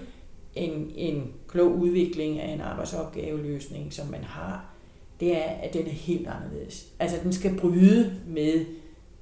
end 0.55 0.91
en 0.95 1.33
klog 1.47 1.77
udvikling 1.77 2.39
af 2.39 2.53
en 2.53 2.61
arbejdsopgaveløsning, 2.61 3.93
som 3.93 4.07
man 4.07 4.23
har, 4.23 4.73
det 5.19 5.37
er, 5.37 5.43
at 5.43 5.73
den 5.73 5.85
er 5.85 5.91
helt 5.91 6.27
anderledes. 6.27 6.87
Altså, 6.99 7.17
den 7.23 7.33
skal 7.33 7.57
bryde 7.57 8.13
med 8.27 8.65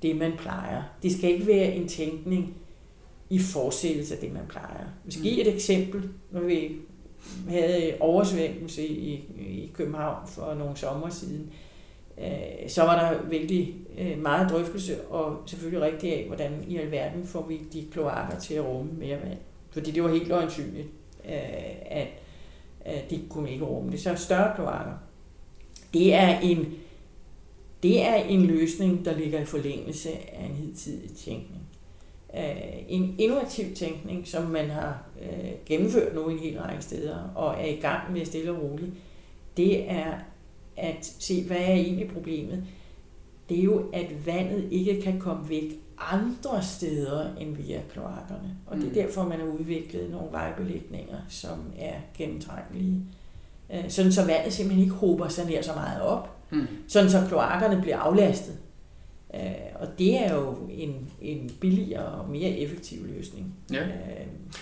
det, 0.02 0.16
man 0.16 0.32
plejer. 0.38 0.84
Det 1.04 1.12
skal 1.12 1.32
ikke 1.34 1.48
være 1.48 1.76
en 1.76 1.88
tænkning 1.88 2.54
i 3.30 3.40
forsættelse 3.40 4.14
af 4.14 4.20
det, 4.20 4.34
man 4.34 4.44
plejer. 4.50 4.86
Vi 5.06 5.12
skal 5.12 5.24
give 5.24 5.42
et 5.42 5.54
eksempel, 5.54 6.10
når 6.32 6.42
vi 6.42 6.72
havde 7.50 7.88
øh, 7.88 7.94
oversvømmelse 8.00 8.88
i, 8.88 9.14
i 9.40 9.72
København 9.74 10.28
for 10.28 10.54
nogle 10.54 10.78
sommer 10.78 11.10
siden. 11.10 11.52
Øh, 12.18 12.70
så 12.70 12.82
var 12.82 13.00
der 13.00 13.30
vældig 13.30 13.76
øh, 13.98 14.22
meget 14.22 14.50
drøftelse, 14.50 15.02
og 15.02 15.38
selvfølgelig 15.46 15.82
rigtig 15.82 16.14
af, 16.14 16.24
hvordan 16.28 16.66
i 16.68 16.78
alverden 16.78 17.26
får 17.26 17.46
vi 17.48 17.58
de 17.74 17.86
kloakker 17.92 18.40
til 18.40 18.54
at 18.54 18.66
rumme 18.66 18.92
mere 18.92 19.22
vand. 19.22 19.38
Fordi 19.70 19.92
det 19.92 20.04
var 20.04 20.10
helt 20.10 20.32
øjensynligt, 20.32 20.88
øh, 21.26 21.92
at 21.92 22.08
de 23.10 23.22
kunne 23.30 23.52
ikke 23.52 23.66
rumme 23.66 23.92
det. 23.92 24.00
Så 24.00 24.16
større 24.16 24.56
kloakker. 24.56 24.94
Det 25.94 26.14
er 26.14 26.40
en, 26.40 26.74
det 27.84 28.02
er 28.04 28.16
en 28.16 28.46
løsning, 28.46 29.06
der 29.06 29.18
ligger 29.18 29.40
i 29.40 29.46
forlængelse 29.46 30.10
af 30.10 30.46
en 30.46 30.56
hidtidig 30.56 31.12
tænkning. 31.12 31.62
Øh, 32.38 32.84
en 32.88 33.16
innovativ 33.18 33.76
tænkning, 33.76 34.28
som 34.28 34.44
man 34.44 34.70
har 34.70 35.04
øh, 35.22 35.52
gennemført 35.66 36.16
nu 36.16 36.30
i 36.30 36.34
en 36.34 36.40
hel 36.40 36.60
række 36.60 36.84
steder, 36.84 37.32
og 37.36 37.54
er 37.54 37.66
i 37.66 37.76
gang 37.76 38.14
med 38.14 38.26
stille 38.26 38.52
og 38.52 38.64
roligt, 38.64 38.92
det 39.58 39.92
er 39.92 40.14
at 40.78 41.16
se, 41.20 41.44
hvad 41.44 41.58
er 41.58 41.74
egentlig 41.74 42.08
problemet? 42.08 42.64
Det 43.50 43.60
er 43.60 43.64
jo, 43.64 43.90
at 43.94 44.26
vandet 44.26 44.68
ikke 44.72 45.02
kan 45.02 45.20
komme 45.20 45.50
væk 45.50 45.80
andre 46.00 46.64
steder 46.64 47.36
end 47.40 47.56
via 47.56 47.82
kloakkerne. 47.94 48.56
Og 48.68 48.78
det 48.78 48.84
er 48.84 48.88
mm. 48.88 48.94
derfor, 48.94 49.24
man 49.24 49.40
har 49.40 49.48
udviklet 49.48 50.12
nogle 50.12 50.32
vejbelægninger, 50.32 51.18
som 51.30 51.60
er 51.80 51.94
gennemtrængelige. 52.18 53.02
Øh, 53.74 53.90
sådan 53.90 54.12
så 54.12 54.26
vandet 54.26 54.54
simpelthen 54.54 54.84
ikke 54.84 54.96
hober 54.96 55.28
sig 55.28 55.46
ned 55.46 55.64
så 55.64 55.74
meget 55.74 56.02
op. 56.02 56.38
Mm. 56.50 56.68
Sådan 56.88 57.10
så 57.10 57.26
kloakkerne 57.28 57.82
bliver 57.82 57.98
aflastet. 57.98 58.58
Øh, 59.34 59.42
og 59.76 59.88
det 60.00 60.20
er 60.20 60.36
jo 60.36 60.56
en, 60.72 61.10
en 61.22 61.52
billigere 61.60 62.06
og 62.06 62.30
mere 62.30 62.50
effektiv 62.50 62.98
løsning. 63.18 63.54
Ja. 63.72 63.82
Øh, 63.82 63.88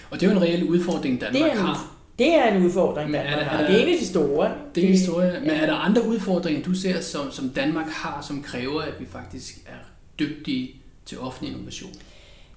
og 0.10 0.20
det 0.20 0.28
er 0.28 0.32
jo 0.32 0.38
en 0.38 0.44
reel 0.44 0.64
udfordring, 0.64 1.22
Danmark 1.22 1.34
det 1.34 1.42
er 1.42 1.52
en, 1.52 1.58
har. 1.58 1.96
Det 2.20 2.36
er 2.36 2.56
en 2.56 2.66
udfordring, 2.66 3.14
Danmark 3.14 3.34
er 3.34 3.40
der, 3.40 3.44
har. 3.44 3.68
Det 3.68 3.76
er 3.76 3.84
en 3.84 3.94
af 3.94 4.00
de 4.00 4.06
store. 4.06 4.52
Det 4.76 4.86
er 4.86 4.90
en 4.90 4.98
store. 4.98 5.40
Men 5.40 5.50
er 5.50 5.66
der 5.66 5.74
andre 5.74 6.08
udfordringer, 6.08 6.64
du 6.64 6.74
ser, 6.74 7.02
som, 7.02 7.32
som 7.32 7.50
Danmark 7.50 7.88
har, 7.88 8.22
som 8.22 8.42
kræver, 8.44 8.82
at 8.82 9.00
vi 9.00 9.06
faktisk 9.06 9.64
er 9.68 9.86
dygtige 10.20 10.76
til 11.06 11.20
offentlig 11.20 11.54
innovation? 11.54 11.92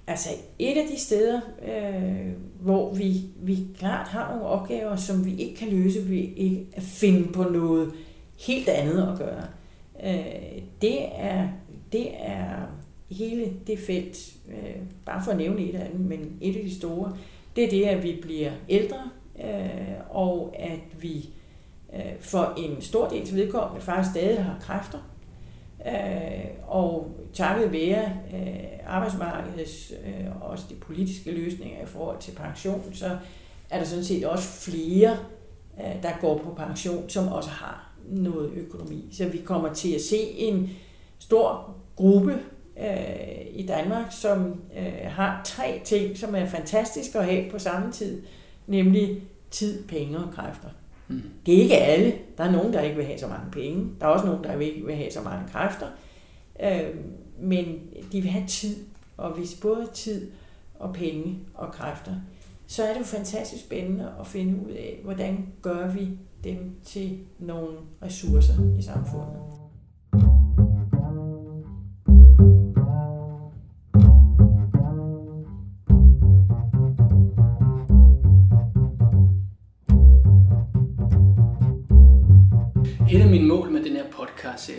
Altså 0.07 0.29
et 0.59 0.77
af 0.77 0.87
de 0.91 0.99
steder, 0.99 1.41
øh, 1.67 2.31
hvor 2.61 2.93
vi, 2.93 3.21
vi 3.41 3.57
klart 3.79 4.07
har 4.07 4.29
nogle 4.29 4.45
opgaver, 4.45 4.95
som 4.95 5.25
vi 5.25 5.35
ikke 5.35 5.55
kan 5.55 5.69
løse 5.69 6.09
ved 6.09 6.27
ikke 6.35 6.67
at 6.73 6.83
finde 6.83 7.33
på 7.33 7.43
noget 7.43 7.91
helt 8.39 8.69
andet 8.69 9.01
at 9.11 9.17
gøre, 9.17 9.43
øh, 10.03 10.61
det, 10.81 10.99
er, 11.17 11.47
det 11.91 12.07
er 12.19 12.55
hele 13.09 13.53
det 13.67 13.79
felt, 13.79 14.33
øh, 14.49 14.81
bare 15.05 15.23
for 15.23 15.31
at 15.31 15.37
nævne 15.37 15.61
et 15.61 15.75
af 15.75 15.89
dem, 15.91 15.99
men 15.99 16.37
et 16.41 16.55
af 16.55 16.63
de 16.63 16.75
store, 16.75 17.17
det 17.55 17.63
er 17.63 17.69
det, 17.69 17.83
at 17.83 18.03
vi 18.03 18.19
bliver 18.21 18.51
ældre, 18.69 19.09
øh, 19.43 19.99
og 20.09 20.55
at 20.59 21.01
vi 21.01 21.29
øh, 21.93 22.19
for 22.19 22.53
en 22.57 22.81
stor 22.81 23.07
del 23.07 23.25
til 23.25 23.35
vedkommende 23.35 23.81
faktisk 23.81 24.11
stadig 24.11 24.43
har 24.43 24.59
kræfter, 24.61 24.99
Øh, 25.85 26.45
og 26.67 27.11
takket 27.33 27.71
være 27.71 28.13
øh, 28.33 28.79
arbejdsmarkedets 28.87 29.93
øh, 30.05 30.41
også 30.41 30.65
de 30.69 30.75
politiske 30.75 31.31
løsninger 31.31 31.83
i 31.83 31.85
forhold 31.85 32.19
til 32.19 32.31
pension, 32.31 32.83
så 32.93 33.17
er 33.69 33.77
der 33.77 33.85
sådan 33.85 34.03
set 34.03 34.25
også 34.25 34.47
flere, 34.47 35.17
øh, 35.79 36.03
der 36.03 36.11
går 36.21 36.37
på 36.37 36.53
pension, 36.53 37.09
som 37.09 37.27
også 37.27 37.49
har 37.49 37.91
noget 38.07 38.51
økonomi. 38.51 39.05
Så 39.11 39.27
vi 39.27 39.37
kommer 39.37 39.73
til 39.73 39.95
at 39.95 40.01
se 40.01 40.17
en 40.17 40.69
stor 41.19 41.75
gruppe 41.95 42.39
øh, 42.79 43.45
i 43.51 43.65
Danmark, 43.65 44.05
som 44.11 44.61
øh, 44.77 45.11
har 45.11 45.41
tre 45.45 45.81
ting, 45.83 46.17
som 46.17 46.35
er 46.35 46.45
fantastiske 46.45 47.19
at 47.19 47.25
have 47.25 47.51
på 47.51 47.59
samme 47.59 47.91
tid, 47.91 48.21
nemlig 48.67 49.23
tid, 49.51 49.83
penge 49.87 50.17
og 50.17 50.33
kræfter. 50.33 50.69
Mm. 51.07 51.21
Det 51.45 51.57
er 51.57 51.61
ikke 51.61 51.77
alle. 51.77 52.13
Der 52.37 52.43
er 52.43 52.51
nogen, 52.51 52.73
der 52.73 52.81
ikke 52.81 52.95
vil 52.95 53.05
have 53.05 53.19
så 53.19 53.27
mange 53.27 53.51
penge. 53.51 53.87
Der 53.99 54.05
er 54.05 54.09
også 54.09 54.25
nogen, 54.25 54.43
der 54.43 54.59
ikke 54.59 54.85
vil 54.85 54.95
have 54.95 55.11
så 55.11 55.21
mange 55.21 55.47
kræfter. 55.51 55.87
Øh, 56.63 56.95
men 57.39 57.65
de 58.11 58.21
vil 58.21 58.31
have 58.31 58.47
tid. 58.47 58.75
Og 59.17 59.31
hvis 59.31 59.55
både 59.61 59.87
tid 59.93 60.31
og 60.79 60.93
penge 60.93 61.39
og 61.53 61.71
kræfter, 61.71 62.13
så 62.67 62.83
er 62.83 62.93
det 62.93 62.99
jo 62.99 63.05
fantastisk 63.05 63.63
spændende 63.63 64.13
at 64.19 64.27
finde 64.27 64.65
ud 64.65 64.71
af, 64.71 64.99
hvordan 65.03 65.47
gør 65.61 65.87
vi 65.87 66.09
dem 66.43 66.75
til 66.83 67.19
nogle 67.39 67.77
ressourcer 68.01 68.53
i 68.79 68.81
samfundet. 68.81 69.58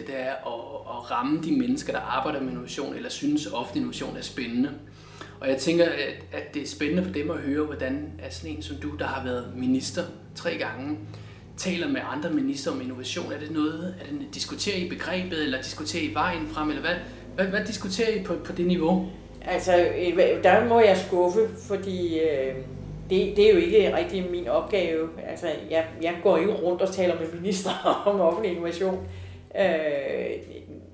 Det 0.06 0.20
er 0.20 0.30
at, 0.30 0.60
at 0.88 1.10
ramme 1.10 1.42
de 1.42 1.52
mennesker, 1.52 1.92
der 1.92 2.00
arbejder 2.00 2.40
med 2.40 2.48
innovation, 2.48 2.94
eller 2.94 3.10
synes 3.10 3.46
ofte 3.46 3.76
innovation 3.76 4.16
er 4.16 4.22
spændende. 4.22 4.70
Og 5.40 5.48
jeg 5.48 5.56
tænker, 5.56 5.84
at, 5.84 6.24
at 6.32 6.54
det 6.54 6.62
er 6.62 6.66
spændende 6.66 7.04
for 7.04 7.12
dem 7.12 7.30
at 7.30 7.36
høre, 7.36 7.64
hvordan 7.64 8.12
er 8.22 8.30
sådan 8.30 8.56
en 8.56 8.62
som 8.62 8.76
du, 8.76 8.88
der 8.98 9.06
har 9.06 9.24
været 9.24 9.52
minister 9.56 10.02
tre 10.34 10.56
gange, 10.58 10.98
taler 11.56 11.88
med 11.88 12.00
andre 12.12 12.30
minister 12.30 12.70
om 12.70 12.80
innovation. 12.80 13.32
Er 13.32 13.38
det 13.38 13.50
noget, 13.50 13.94
er 14.00 14.04
det, 14.04 14.34
diskuterer 14.34 14.76
I 14.76 14.88
begrebet, 14.88 15.44
eller 15.44 15.62
diskuterer 15.62 16.02
I 16.02 16.14
vejen 16.14 16.48
frem, 16.48 16.68
eller 16.68 16.82
hvad, 16.82 16.94
hvad, 17.34 17.46
hvad 17.46 17.64
diskuterer 17.64 18.08
I 18.08 18.22
på, 18.22 18.34
på 18.44 18.52
det 18.52 18.66
niveau? 18.66 19.08
Altså, 19.44 19.76
øh, 19.76 20.42
der 20.42 20.68
må 20.68 20.80
jeg 20.80 20.96
skuffe, 20.96 21.40
fordi 21.68 22.18
øh, 22.18 22.54
det, 23.10 23.36
det 23.36 23.48
er 23.48 23.52
jo 23.52 23.58
ikke 23.58 23.96
rigtig 23.96 24.26
min 24.30 24.48
opgave. 24.48 25.08
Altså, 25.28 25.46
jeg, 25.70 25.84
jeg 26.02 26.14
går 26.22 26.36
ikke 26.36 26.52
rundt 26.52 26.82
og 26.82 26.94
taler 26.94 27.14
med 27.20 27.40
minister 27.40 27.70
om 28.06 28.20
offentlig 28.20 28.50
innovation. 28.50 28.98
Øh, 29.58 30.42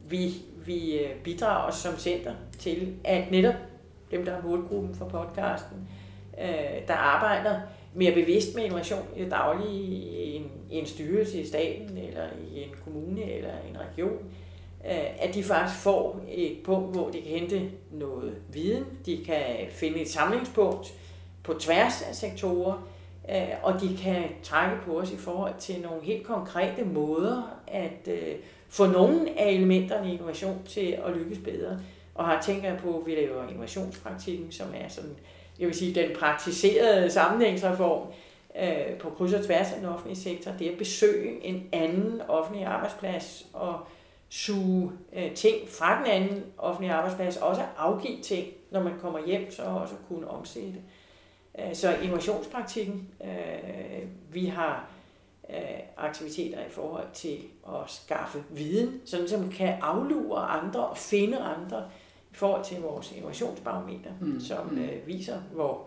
vi, 0.09 0.35
vi 0.67 0.99
øh, 0.99 1.17
bidrager 1.25 1.71
som 1.71 1.99
center 1.99 2.35
til, 2.59 2.95
at 3.05 3.31
netop 3.31 3.55
dem, 4.11 4.25
der 4.25 4.33
er 4.33 4.43
målgruppen 4.43 4.95
for 4.95 5.09
podcasten, 5.09 5.89
øh, 6.41 6.89
der 6.89 6.95
arbejder 6.95 7.61
mere 7.95 8.13
bevidst 8.13 8.55
med 8.55 8.65
innovation 8.65 9.07
i 9.17 9.23
det 9.23 9.31
daglige 9.31 9.83
i 9.83 10.37
en, 10.37 10.51
i 10.71 10.77
en 10.77 10.87
styrelse 10.87 11.41
i 11.41 11.47
staten, 11.47 11.99
eller 11.99 12.25
i 12.53 12.63
en 12.63 12.75
kommune, 12.85 13.33
eller 13.33 13.51
en 13.71 13.77
region, 13.81 14.19
øh, 14.87 15.23
at 15.25 15.35
de 15.35 15.43
faktisk 15.43 15.81
får 15.81 16.21
et 16.29 16.59
punkt, 16.65 16.97
hvor 16.97 17.11
de 17.11 17.23
kan 17.23 17.31
hente 17.31 17.71
noget 17.93 18.35
viden, 18.53 18.85
de 19.07 19.25
kan 19.25 19.45
finde 19.71 20.01
et 20.01 20.09
samlingspunkt 20.09 20.95
på 21.43 21.55
tværs 21.55 22.03
af 22.09 22.15
sektorer, 22.15 22.73
Øh, 22.75 22.96
Øh, 23.31 23.49
og 23.63 23.81
de 23.81 23.97
kan 23.97 24.25
trække 24.43 24.77
på 24.85 25.01
os 25.01 25.13
i 25.13 25.17
forhold 25.17 25.55
til 25.59 25.81
nogle 25.81 26.03
helt 26.03 26.27
konkrete 26.27 26.85
måder 26.85 27.43
at 27.67 28.09
øh, 28.09 28.35
få 28.69 28.87
nogle 28.87 29.41
af 29.41 29.51
elementerne 29.53 30.09
i 30.09 30.13
innovation 30.13 30.63
til 30.67 30.99
at 31.07 31.17
lykkes 31.17 31.39
bedre. 31.39 31.79
Og 32.15 32.31
her 32.31 32.41
tænker 32.41 32.69
jeg 32.69 32.79
på, 32.79 32.99
at 32.99 33.07
vi 33.07 33.15
laver 33.15 33.49
innovationspraktikken, 33.49 34.53
som 34.53 34.67
er 34.75 34.89
sådan, 34.89 35.17
jeg 35.59 35.67
vil 35.67 35.75
sige, 35.75 35.95
den 35.95 36.17
praktiserede 36.17 37.11
sammenhængsreform 37.11 38.09
øh, 38.63 38.99
på 38.99 39.11
kryds 39.11 39.33
og 39.33 39.45
tværs 39.45 39.73
af 39.73 39.79
den 39.79 39.89
offentlige 39.89 40.21
sektor. 40.21 40.53
Det 40.59 40.67
er 40.67 40.73
at 40.73 40.79
besøge 40.79 41.45
en 41.45 41.69
anden 41.73 42.23
offentlig 42.29 42.67
arbejdsplads 42.67 43.47
og 43.53 43.79
suge 44.29 44.93
øh, 45.13 45.35
ting 45.35 45.69
fra 45.69 45.99
den 45.99 46.07
anden 46.07 46.45
offentlige 46.59 46.93
arbejdsplads, 46.93 47.37
også 47.37 47.63
afgive 47.79 48.23
ting, 48.23 48.47
når 48.71 48.83
man 48.83 48.93
kommer 49.01 49.27
hjem, 49.27 49.51
så 49.51 49.63
også 49.63 49.95
kunne 50.09 50.31
omsætte. 50.31 50.69
det 50.69 50.83
så 51.73 51.97
innovationspraktikken, 52.03 53.09
øh, 53.25 54.03
vi 54.33 54.47
har 54.47 54.89
øh, 55.51 55.81
aktiviteter 55.97 56.61
i 56.61 56.71
forhold 56.71 57.07
til 57.13 57.39
at 57.69 57.91
skaffe 57.91 58.45
viden, 58.51 59.01
sådan 59.05 59.29
som 59.29 59.51
kan 59.51 59.79
aflure 59.81 60.41
andre 60.41 60.87
og 60.87 60.97
finde 60.97 61.39
andre 61.39 61.85
i 62.33 62.35
forhold 62.35 62.65
til 62.65 62.81
vores 62.81 63.13
innovationsbarometer, 63.13 64.11
mm. 64.21 64.41
som 64.41 64.67
mm. 64.67 64.85
øh, 64.85 65.07
viser, 65.07 65.41
hvor, 65.53 65.85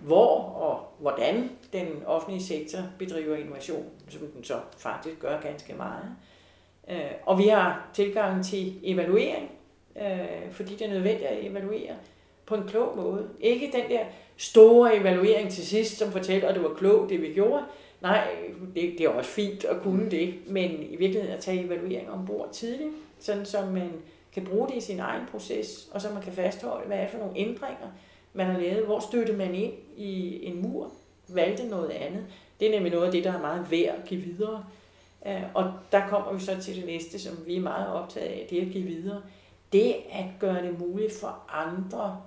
hvor 0.00 0.36
og 0.40 0.92
hvordan 0.98 1.50
den 1.72 1.86
offentlige 2.06 2.42
sektor 2.42 2.78
bedriver 2.98 3.36
innovation, 3.36 3.84
som 4.08 4.20
den 4.20 4.44
så 4.44 4.60
faktisk 4.78 5.18
gør 5.18 5.40
ganske 5.40 5.74
meget. 5.74 6.16
Øh, 6.90 7.10
og 7.26 7.38
vi 7.38 7.48
har 7.48 7.90
tilgang 7.94 8.44
til 8.44 8.80
evaluering, 8.82 9.50
øh, 9.96 10.52
fordi 10.52 10.76
det 10.76 10.82
er 10.82 10.90
nødvendigt 10.90 11.28
at 11.28 11.46
evaluere 11.46 11.94
på 12.50 12.56
en 12.56 12.68
klog 12.68 12.96
måde. 12.96 13.28
Ikke 13.40 13.70
den 13.72 13.90
der 13.90 14.04
store 14.36 14.96
evaluering 14.96 15.50
til 15.50 15.66
sidst, 15.66 15.98
som 15.98 16.12
fortæller, 16.12 16.48
at 16.48 16.54
det 16.54 16.62
var 16.62 16.74
klogt, 16.74 17.10
det 17.10 17.22
vi 17.22 17.32
gjorde. 17.32 17.64
Nej, 18.02 18.28
det, 18.74 18.94
det 18.98 19.00
er 19.00 19.08
også 19.08 19.30
fint 19.30 19.64
at 19.64 19.76
kunne 19.82 20.10
det, 20.10 20.34
men 20.46 20.70
i 20.70 20.96
virkeligheden 20.96 21.36
at 21.36 21.40
tage 21.40 21.64
evaluering 21.64 22.10
ombord 22.10 22.48
tidligt, 22.52 22.90
sådan 23.18 23.46
som 23.46 23.68
man 23.68 23.92
kan 24.32 24.44
bruge 24.44 24.68
det 24.68 24.76
i 24.76 24.80
sin 24.80 25.00
egen 25.00 25.22
proces, 25.30 25.88
og 25.92 26.00
så 26.00 26.08
man 26.14 26.22
kan 26.22 26.32
fastholde, 26.32 26.86
hvad 26.86 26.98
er 26.98 27.08
for 27.08 27.18
nogle 27.18 27.36
ændringer, 27.36 27.88
man 28.32 28.46
har 28.46 28.60
lavet. 28.60 28.86
Hvor 28.86 29.00
støtte 29.00 29.32
man 29.32 29.54
ind 29.54 29.72
i 29.96 30.40
en 30.46 30.62
mur? 30.62 30.92
Valgte 31.28 31.68
noget 31.68 31.90
andet? 31.90 32.24
Det 32.60 32.68
er 32.68 32.72
nemlig 32.72 32.92
noget 32.92 33.06
af 33.06 33.12
det, 33.12 33.24
der 33.24 33.32
er 33.32 33.40
meget 33.40 33.70
værd 33.70 33.94
at 33.98 34.04
give 34.04 34.20
videre. 34.20 34.64
Øh, 35.26 35.42
og 35.54 35.72
der 35.92 36.08
kommer 36.08 36.32
vi 36.32 36.40
så 36.40 36.60
til 36.60 36.76
det 36.76 36.86
næste, 36.86 37.18
som 37.18 37.38
vi 37.46 37.56
er 37.56 37.60
meget 37.60 37.92
optaget 37.92 38.26
af, 38.26 38.46
det 38.50 38.60
at 38.60 38.72
give 38.72 38.84
videre. 38.84 39.22
Det 39.72 39.94
at 40.10 40.24
gøre 40.38 40.62
det 40.62 40.78
muligt 40.78 41.12
for 41.20 41.38
andre 41.48 42.22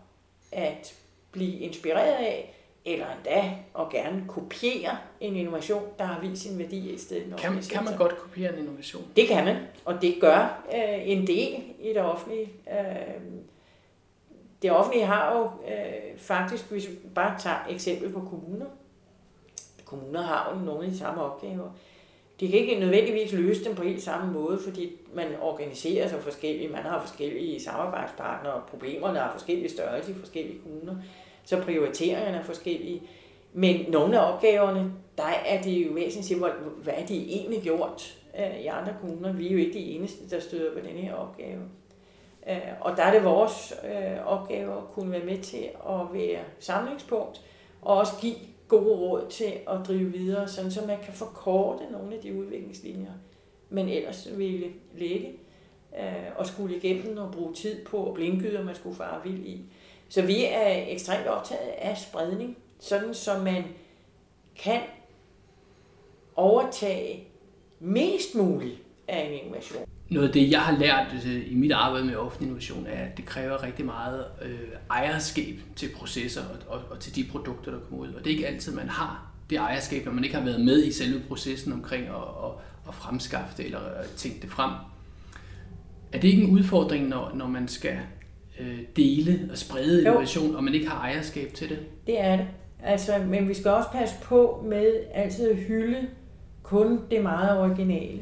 at 0.55 0.95
blive 1.31 1.59
inspireret 1.59 2.13
af, 2.13 2.55
eller 2.85 3.05
endda 3.17 3.55
og 3.73 3.91
gerne 3.91 4.25
kopiere 4.27 4.97
en 5.19 5.35
innovation, 5.35 5.83
der 5.99 6.05
har 6.05 6.21
vist 6.21 6.41
sin 6.41 6.59
værdi 6.59 6.89
i 6.89 6.97
stedet. 6.97 7.33
Kan, 7.37 7.61
kan 7.71 7.83
man 7.83 7.97
godt 7.97 8.17
kopiere 8.17 8.53
en 8.53 8.59
innovation? 8.59 9.03
Det 9.15 9.27
kan 9.27 9.45
man, 9.45 9.57
og 9.85 10.01
det 10.01 10.17
gør 10.21 10.65
øh, 10.75 11.09
en 11.09 11.27
del 11.27 11.63
i 11.79 11.89
det 11.89 12.01
offentlige. 12.01 12.49
Øh, 12.71 13.21
det 14.61 14.71
offentlige 14.71 15.05
har 15.05 15.37
jo 15.37 15.43
øh, 15.43 16.17
faktisk, 16.17 16.71
hvis 16.71 16.89
vi 16.89 16.95
bare 17.15 17.39
tager 17.39 17.57
eksempel 17.69 18.11
på 18.11 18.19
kommuner, 18.19 18.65
kommuner 19.85 20.21
har 20.21 20.53
jo 20.53 20.65
nogle 20.65 20.85
af 20.85 20.91
de 20.91 20.97
samme 20.97 21.21
opgaver. 21.21 21.69
De 22.39 22.47
kan 22.47 22.59
ikke 22.59 22.79
nødvendigvis 22.79 23.33
løse 23.33 23.63
dem 23.63 23.75
på 23.75 23.83
helt 23.83 24.01
samme 24.01 24.33
måde, 24.33 24.59
fordi 24.63 24.91
man 25.13 25.27
organiserer 25.41 26.07
sig 26.07 26.19
forskelligt, 26.19 26.71
man 26.71 26.81
har 26.81 27.01
forskellige 27.01 27.63
samarbejdspartnere, 27.63 28.53
og 28.53 28.63
problemerne 28.63 29.19
er 29.19 29.31
forskellige 29.31 29.69
størrelse 29.69 30.11
i 30.11 30.15
forskellige 30.15 30.59
kommuner, 30.59 30.95
så 31.43 31.61
prioriteringerne 31.61 32.37
er 32.37 32.43
forskellige. 32.43 33.01
Men 33.53 33.85
nogle 33.91 34.19
af 34.19 34.33
opgaverne, 34.33 34.91
der 35.17 35.33
er 35.45 35.61
det 35.61 35.71
jo 35.71 35.93
væsentligt, 35.93 36.39
hvad 36.83 36.93
er 36.97 37.05
de 37.05 37.31
egentlig 37.31 37.61
gjort 37.61 38.17
øh, 38.39 38.59
i 38.59 38.67
andre 38.67 38.95
kommuner. 39.01 39.33
Vi 39.33 39.47
er 39.47 39.51
jo 39.51 39.57
ikke 39.57 39.73
de 39.73 39.91
eneste, 39.91 40.29
der 40.29 40.39
støder 40.39 40.73
på 40.73 40.79
den 40.87 40.97
her 40.97 41.13
opgave. 41.13 41.61
Øh, 42.49 42.57
og 42.81 42.97
der 42.97 43.03
er 43.03 43.13
det 43.13 43.23
vores 43.23 43.73
øh, 43.83 44.27
opgave 44.27 44.77
at 44.77 44.83
kunne 44.93 45.11
være 45.11 45.25
med 45.25 45.37
til 45.37 45.69
at 45.89 46.13
være 46.13 46.41
samlingspunkt, 46.59 47.41
og 47.81 47.97
også 47.97 48.13
give 48.21 48.35
gode 48.67 48.95
råd 48.95 49.29
til 49.29 49.53
at 49.67 49.87
drive 49.87 50.11
videre, 50.11 50.47
sådan 50.47 50.71
så 50.71 50.85
man 50.87 50.97
kan 51.03 51.13
forkorte 51.13 51.83
nogle 51.91 52.15
af 52.15 52.21
de 52.21 52.33
udviklingslinjer, 52.35 53.11
man 53.69 53.89
ellers 53.89 54.29
ville 54.37 54.67
lægge 54.97 55.33
øh, 55.99 56.31
og 56.35 56.47
skulle 56.47 56.77
igennem 56.77 57.17
og 57.17 57.31
bruge 57.31 57.53
tid 57.53 57.85
på 57.85 57.97
og 57.97 58.13
blindgyder, 58.13 58.63
man 58.63 58.75
skulle 58.75 58.95
fare 58.95 59.23
vild 59.23 59.45
i. 59.45 59.65
Så 60.09 60.21
vi 60.21 60.45
er 60.45 60.85
ekstremt 60.87 61.27
optaget 61.27 61.69
af 61.77 61.97
spredning, 61.97 62.57
sådan 62.79 63.13
så 63.13 63.37
man 63.37 63.63
kan 64.55 64.81
overtage 66.35 67.27
mest 67.79 68.35
muligt 68.35 68.77
af 69.07 69.25
en 69.25 69.33
innovation. 69.33 69.92
Noget 70.13 70.27
af 70.27 70.33
det, 70.33 70.51
jeg 70.51 70.61
har 70.61 70.77
lært 70.77 71.07
øh, 71.25 71.51
i 71.51 71.55
mit 71.55 71.71
arbejde 71.71 72.05
med 72.05 72.15
offentlig 72.15 72.45
innovation, 72.45 72.85
er, 72.87 73.05
at 73.05 73.17
det 73.17 73.25
kræver 73.25 73.63
rigtig 73.63 73.85
meget 73.85 74.25
øh, 74.41 74.59
ejerskab 74.91 75.55
til 75.75 75.89
processer 75.95 76.41
og, 76.41 76.77
og, 76.77 76.81
og 76.91 76.99
til 76.99 77.15
de 77.15 77.23
produkter, 77.31 77.71
der 77.71 77.79
kommer 77.79 78.05
ud. 78.05 78.13
Og 78.13 78.19
det 78.19 78.27
er 78.27 78.35
ikke 78.35 78.47
altid, 78.47 78.73
man 78.73 78.89
har 78.89 79.33
det 79.49 79.57
ejerskab, 79.57 80.05
når 80.05 80.11
man 80.11 80.23
ikke 80.23 80.35
har 80.35 80.43
været 80.43 80.61
med 80.61 80.83
i 80.83 80.91
selve 80.91 81.19
processen 81.27 81.73
omkring 81.73 82.03
at, 82.07 82.15
at, 82.15 82.51
at 82.87 82.95
fremskaffe 82.95 83.57
det 83.57 83.65
eller 83.65 83.79
at 83.79 84.09
tænke 84.09 84.41
det 84.41 84.49
frem. 84.49 84.71
Er 86.11 86.19
det 86.19 86.27
ikke 86.27 86.43
en 86.43 86.49
udfordring, 86.49 87.07
når, 87.07 87.31
når 87.35 87.47
man 87.47 87.67
skal 87.67 87.97
øh, 88.59 88.79
dele 88.95 89.49
og 89.51 89.57
sprede 89.57 90.01
innovation, 90.01 90.51
jo. 90.51 90.57
og 90.57 90.63
man 90.63 90.73
ikke 90.73 90.89
har 90.89 90.99
ejerskab 90.99 91.53
til 91.53 91.69
det? 91.69 91.79
Det 92.07 92.21
er 92.21 92.35
det. 92.35 92.47
Altså, 92.83 93.11
men 93.27 93.49
vi 93.49 93.53
skal 93.53 93.71
også 93.71 93.89
passe 93.89 94.15
på 94.23 94.65
med 94.69 94.93
altid 95.13 95.49
at 95.49 95.57
hylde 95.57 96.07
kun 96.63 96.99
det 97.11 97.23
meget 97.23 97.59
originale. 97.59 98.21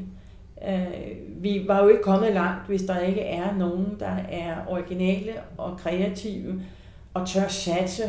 Øh, 0.67 1.43
vi 1.43 1.63
var 1.67 1.83
jo 1.83 1.87
ikke 1.87 2.03
kommet 2.03 2.33
langt, 2.33 2.67
hvis 2.67 2.81
der 2.81 2.99
ikke 2.99 3.21
er 3.21 3.57
nogen, 3.57 3.95
der 3.99 4.15
er 4.29 4.55
originale 4.67 5.31
og 5.57 5.77
kreative 5.77 6.61
og 7.13 7.27
tør 7.27 7.47
satse, 7.47 8.03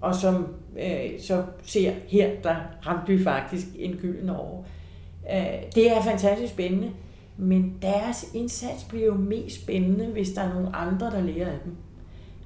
og 0.00 0.14
som 0.14 0.54
øh, 0.78 1.20
så 1.20 1.42
ser, 1.62 1.92
her 2.08 2.30
der 2.42 2.56
ramte 2.86 3.12
vi 3.12 3.24
faktisk 3.24 3.66
en 3.78 3.96
gylden 3.96 4.30
år. 4.30 4.66
Øh, 5.32 5.62
det 5.74 5.92
er 5.92 6.02
fantastisk 6.02 6.52
spændende, 6.52 6.90
men 7.36 7.78
deres 7.82 8.26
indsats 8.34 8.84
bliver 8.84 9.06
jo 9.06 9.14
mest 9.14 9.62
spændende, 9.62 10.06
hvis 10.06 10.28
der 10.28 10.42
er 10.42 10.54
nogle 10.54 10.76
andre, 10.76 11.10
der 11.10 11.20
lærer 11.20 11.52
af 11.52 11.58
dem. 11.64 11.76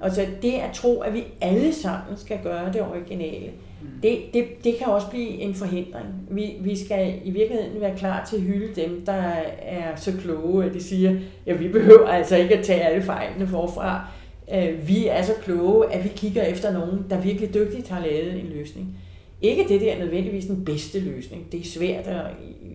Altså 0.03 0.27
det 0.43 0.53
at 0.53 0.73
tro, 0.75 1.01
at 1.01 1.15
vi 1.15 1.25
alle 1.41 1.73
sammen 1.73 2.17
skal 2.17 2.39
gøre 2.43 2.73
det 2.73 2.83
originale, 2.83 3.51
det, 4.03 4.19
det, 4.35 4.65
det 4.65 4.77
kan 4.77 4.87
også 4.87 5.07
blive 5.11 5.29
en 5.29 5.55
forhindring. 5.55 6.07
Vi, 6.31 6.57
vi 6.61 6.85
skal 6.85 7.21
i 7.25 7.31
virkeligheden 7.31 7.81
være 7.81 7.97
klar 7.97 8.25
til 8.25 8.37
at 8.37 8.43
hylde 8.43 8.81
dem, 8.81 9.05
der 9.07 9.23
er 9.63 9.97
så 9.97 10.13
kloge, 10.21 10.65
at 10.65 10.75
de 10.75 10.83
siger, 10.83 11.17
ja, 11.47 11.55
vi 11.55 11.69
behøver 11.69 12.09
altså 12.09 12.37
ikke 12.37 12.59
at 12.59 12.65
tage 12.65 12.81
alle 12.81 13.03
fejlene 13.03 13.47
forfra. 13.47 14.07
Øh, 14.55 14.89
vi 14.89 15.07
er 15.07 15.23
så 15.23 15.33
kloge, 15.43 15.93
at 15.93 16.05
vi 16.05 16.09
kigger 16.09 16.43
efter 16.43 16.73
nogen, 16.73 17.07
der 17.11 17.21
virkelig 17.21 17.55
dygtigt 17.55 17.89
har 17.89 18.01
lavet 18.01 18.41
en 18.41 18.47
løsning. 18.47 18.97
Ikke 19.43 19.69
det 19.69 19.81
der 19.81 19.99
nødvendigvis 19.99 20.47
den 20.47 20.65
bedste 20.65 21.01
løsning. 21.01 21.53
Det 21.53 21.61
er 21.61 21.65
svært 21.65 22.07
at 22.07 22.27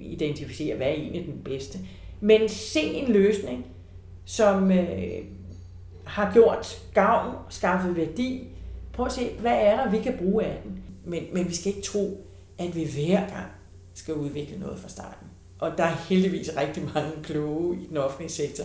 identificere, 0.02 0.76
hvad 0.76 0.88
er 0.88 0.92
egentlig 0.92 1.26
den 1.26 1.42
bedste. 1.46 1.80
Men 2.22 2.50
se 2.50 2.82
en 2.82 3.14
løsning, 3.14 3.66
som 4.26 4.72
øh, 4.72 5.24
har 6.04 6.34
gjort 6.34 6.82
gavn, 6.94 7.36
skaffet 7.50 7.98
værdi. 7.98 8.48
Prøv 8.94 9.06
at 9.06 9.12
se, 9.12 9.30
hvad 9.40 9.58
er 9.62 9.84
der, 9.84 9.92
vi 9.92 9.98
kan 9.98 10.14
bruge 10.18 10.44
af 10.44 10.58
den. 10.64 10.84
Men, 11.08 11.24
men 11.34 11.50
vi 11.50 11.56
skal 11.56 11.68
ikke 11.68 11.88
tro, 11.88 12.28
at 12.58 12.76
vi 12.76 12.84
hver 12.84 13.20
gang 13.20 13.48
skal 13.94 14.14
udvikle 14.14 14.60
noget 14.60 14.80
fra 14.80 14.90
starten. 14.90 15.28
Og 15.60 15.72
der 15.78 15.84
er 15.84 15.96
heldigvis 16.10 16.52
rigtig 16.58 16.84
mange 16.94 17.12
kloge 17.24 17.76
i 17.76 17.86
den 17.90 17.98
offentlige 17.98 18.32
sektor, 18.32 18.64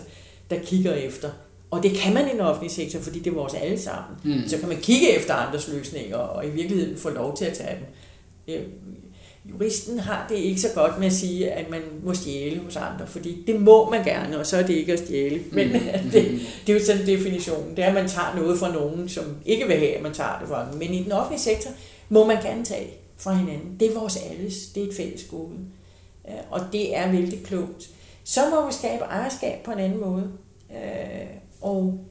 der 0.51 0.59
kigger 0.59 0.93
efter. 0.93 1.31
Og 1.71 1.83
det 1.83 1.93
kan 1.93 2.15
man 2.15 2.29
i 2.29 2.33
den 2.33 2.41
offentlige 2.41 2.73
sektor, 2.73 3.01
fordi 3.01 3.19
det 3.19 3.31
er 3.31 3.35
vores 3.35 3.55
alle 3.55 3.79
sammen. 3.79 4.19
Mm. 4.25 4.49
Så 4.49 4.59
kan 4.59 4.69
man 4.69 4.77
kigge 4.77 5.11
efter 5.11 5.35
andres 5.35 5.69
løsninger, 5.69 6.17
og 6.17 6.47
i 6.47 6.51
virkeligheden 6.51 6.99
få 6.99 7.11
lov 7.11 7.37
til 7.37 7.45
at 7.45 7.53
tage 7.53 7.79
dem. 7.79 7.87
Juristen 9.45 9.99
har 9.99 10.27
det 10.29 10.37
ikke 10.37 10.61
så 10.61 10.69
godt 10.75 10.99
med 10.99 11.07
at 11.07 11.13
sige, 11.13 11.51
at 11.51 11.71
man 11.71 11.81
må 12.05 12.15
stjæle 12.15 12.61
hos 12.61 12.77
andre, 12.77 13.07
fordi 13.07 13.45
det 13.47 13.61
må 13.61 13.91
man 13.91 14.05
gerne, 14.05 14.39
og 14.39 14.47
så 14.47 14.57
er 14.57 14.63
det 14.63 14.75
ikke 14.75 14.93
at 14.93 14.99
stjæle. 14.99 15.41
Men 15.53 15.69
mm. 15.69 15.79
det, 16.13 16.41
det 16.67 16.73
er 16.73 16.79
jo 16.79 16.85
sådan 16.85 17.07
definitionen. 17.07 17.77
Det 17.77 17.85
er, 17.85 17.89
at 17.89 17.95
man 17.95 18.09
tager 18.09 18.37
noget 18.37 18.59
fra 18.59 18.73
nogen, 18.73 19.09
som 19.09 19.25
ikke 19.47 19.67
vil 19.67 19.77
have, 19.77 19.97
at 19.97 20.03
man 20.03 20.13
tager 20.13 20.39
det 20.41 20.49
fra 20.49 20.71
dem. 20.71 20.79
Men 20.79 20.95
i 20.95 21.03
den 21.03 21.13
offentlige 21.13 21.41
sektor, 21.41 21.71
må 22.13 22.27
man 22.27 22.43
gerne 22.43 22.65
tage 22.65 22.91
fra 23.17 23.35
hinanden. 23.35 23.77
Det 23.81 23.91
er 23.91 24.01
vores 24.01 24.17
alles, 24.17 24.67
det 24.67 24.83
er 24.83 24.89
et 24.89 24.95
fælles 24.97 25.25
gode. 25.25 25.59
Øh, 26.29 26.35
og 26.51 26.61
det 26.73 26.97
er 26.97 27.11
vældig 27.11 27.45
klogt. 27.45 27.91
Så 28.25 28.41
må 28.51 28.67
vi 28.67 28.73
skabe 28.73 29.05
ejerskab 29.05 29.65
på 29.65 29.71
en 29.71 29.79
anden 29.79 30.01
måde. 30.01 30.33
Øh, 30.71 31.27
og 31.61 32.05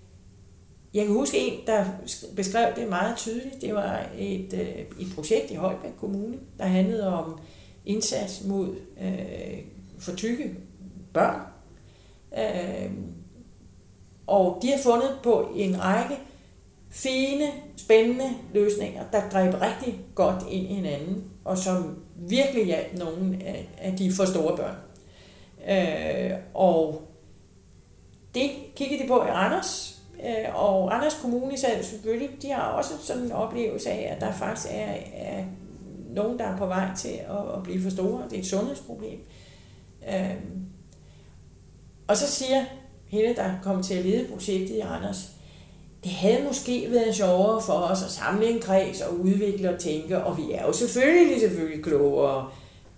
jeg 0.93 1.05
kan 1.05 1.13
huske 1.13 1.37
en, 1.37 1.59
der 1.67 1.85
beskrev 2.35 2.75
det 2.75 2.89
meget 2.89 3.17
tydeligt. 3.17 3.61
Det 3.61 3.73
var 3.73 4.05
et, 4.17 4.53
øh, 4.53 5.05
et 5.05 5.15
projekt 5.15 5.51
i 5.51 5.55
Holbæk 5.55 5.91
Kommune, 5.99 6.37
der 6.57 6.65
handlede 6.65 7.07
om 7.07 7.39
indsats 7.85 8.43
mod 8.45 8.75
øh, 9.01 9.57
for 9.99 10.15
tykke 10.15 10.55
børn. 11.13 11.41
Øh, 12.37 12.91
og 14.27 14.59
de 14.61 14.67
har 14.67 14.79
fundet 14.83 15.19
på 15.23 15.49
en 15.55 15.83
række 15.83 16.15
fine, 16.91 17.47
spændende 17.77 18.29
løsninger, 18.53 19.03
der 19.11 19.29
greb 19.29 19.61
rigtig 19.61 19.99
godt 20.15 20.43
ind 20.49 20.71
i 20.71 20.73
hinanden, 20.73 21.23
og 21.45 21.57
som 21.57 21.97
virkelig 22.15 22.65
hjalp 22.65 22.97
nogle 22.97 23.37
af, 23.77 23.95
de 23.97 24.13
for 24.13 24.25
store 24.25 24.57
børn. 24.57 24.75
Øh, 25.69 26.37
og 26.53 27.01
det 28.35 28.51
kiggede 28.75 29.03
de 29.03 29.07
på 29.07 29.15
i 29.15 29.31
Randers, 29.31 30.01
øh, 30.23 30.55
og 30.55 30.89
Randers 30.89 31.19
Kommune 31.21 31.57
sagde 31.57 31.83
selvfølgelig, 31.83 32.29
de 32.41 32.49
har 32.49 32.61
også 32.61 32.93
sådan 33.01 33.23
en 33.23 33.31
oplevelse 33.31 33.89
af, 33.89 34.13
at 34.15 34.21
der 34.21 34.31
faktisk 34.31 34.67
er, 34.71 34.93
er 35.13 35.43
nogen, 36.09 36.39
der 36.39 36.45
er 36.45 36.57
på 36.57 36.65
vej 36.65 36.87
til 36.97 37.09
at, 37.29 37.57
at 37.57 37.63
blive 37.63 37.83
for 37.83 37.89
store. 37.89 38.23
Det 38.29 38.35
er 38.35 38.41
et 38.41 38.47
sundhedsproblem. 38.47 39.19
Øh, 40.09 40.35
og 42.07 42.17
så 42.17 42.27
siger 42.27 42.65
hende, 43.07 43.35
der 43.35 43.53
kom 43.63 43.83
til 43.83 43.93
at 43.93 44.05
lede 44.05 44.27
projektet 44.27 44.77
i 44.77 44.83
Randers, 44.83 45.31
det 46.03 46.11
havde 46.11 46.43
måske 46.43 46.91
været 46.91 47.15
sjovere 47.15 47.61
for 47.61 47.73
os 47.73 48.03
at 48.03 48.11
samle 48.11 48.49
en 48.49 48.59
kreds 48.59 49.01
og 49.01 49.19
udvikle 49.19 49.73
og 49.73 49.79
tænke, 49.79 50.23
og 50.23 50.37
vi 50.37 50.43
er 50.51 50.65
jo 50.65 50.73
selvfølgelig, 50.73 51.41
selvfølgelig 51.41 51.83
klogere. 51.83 52.49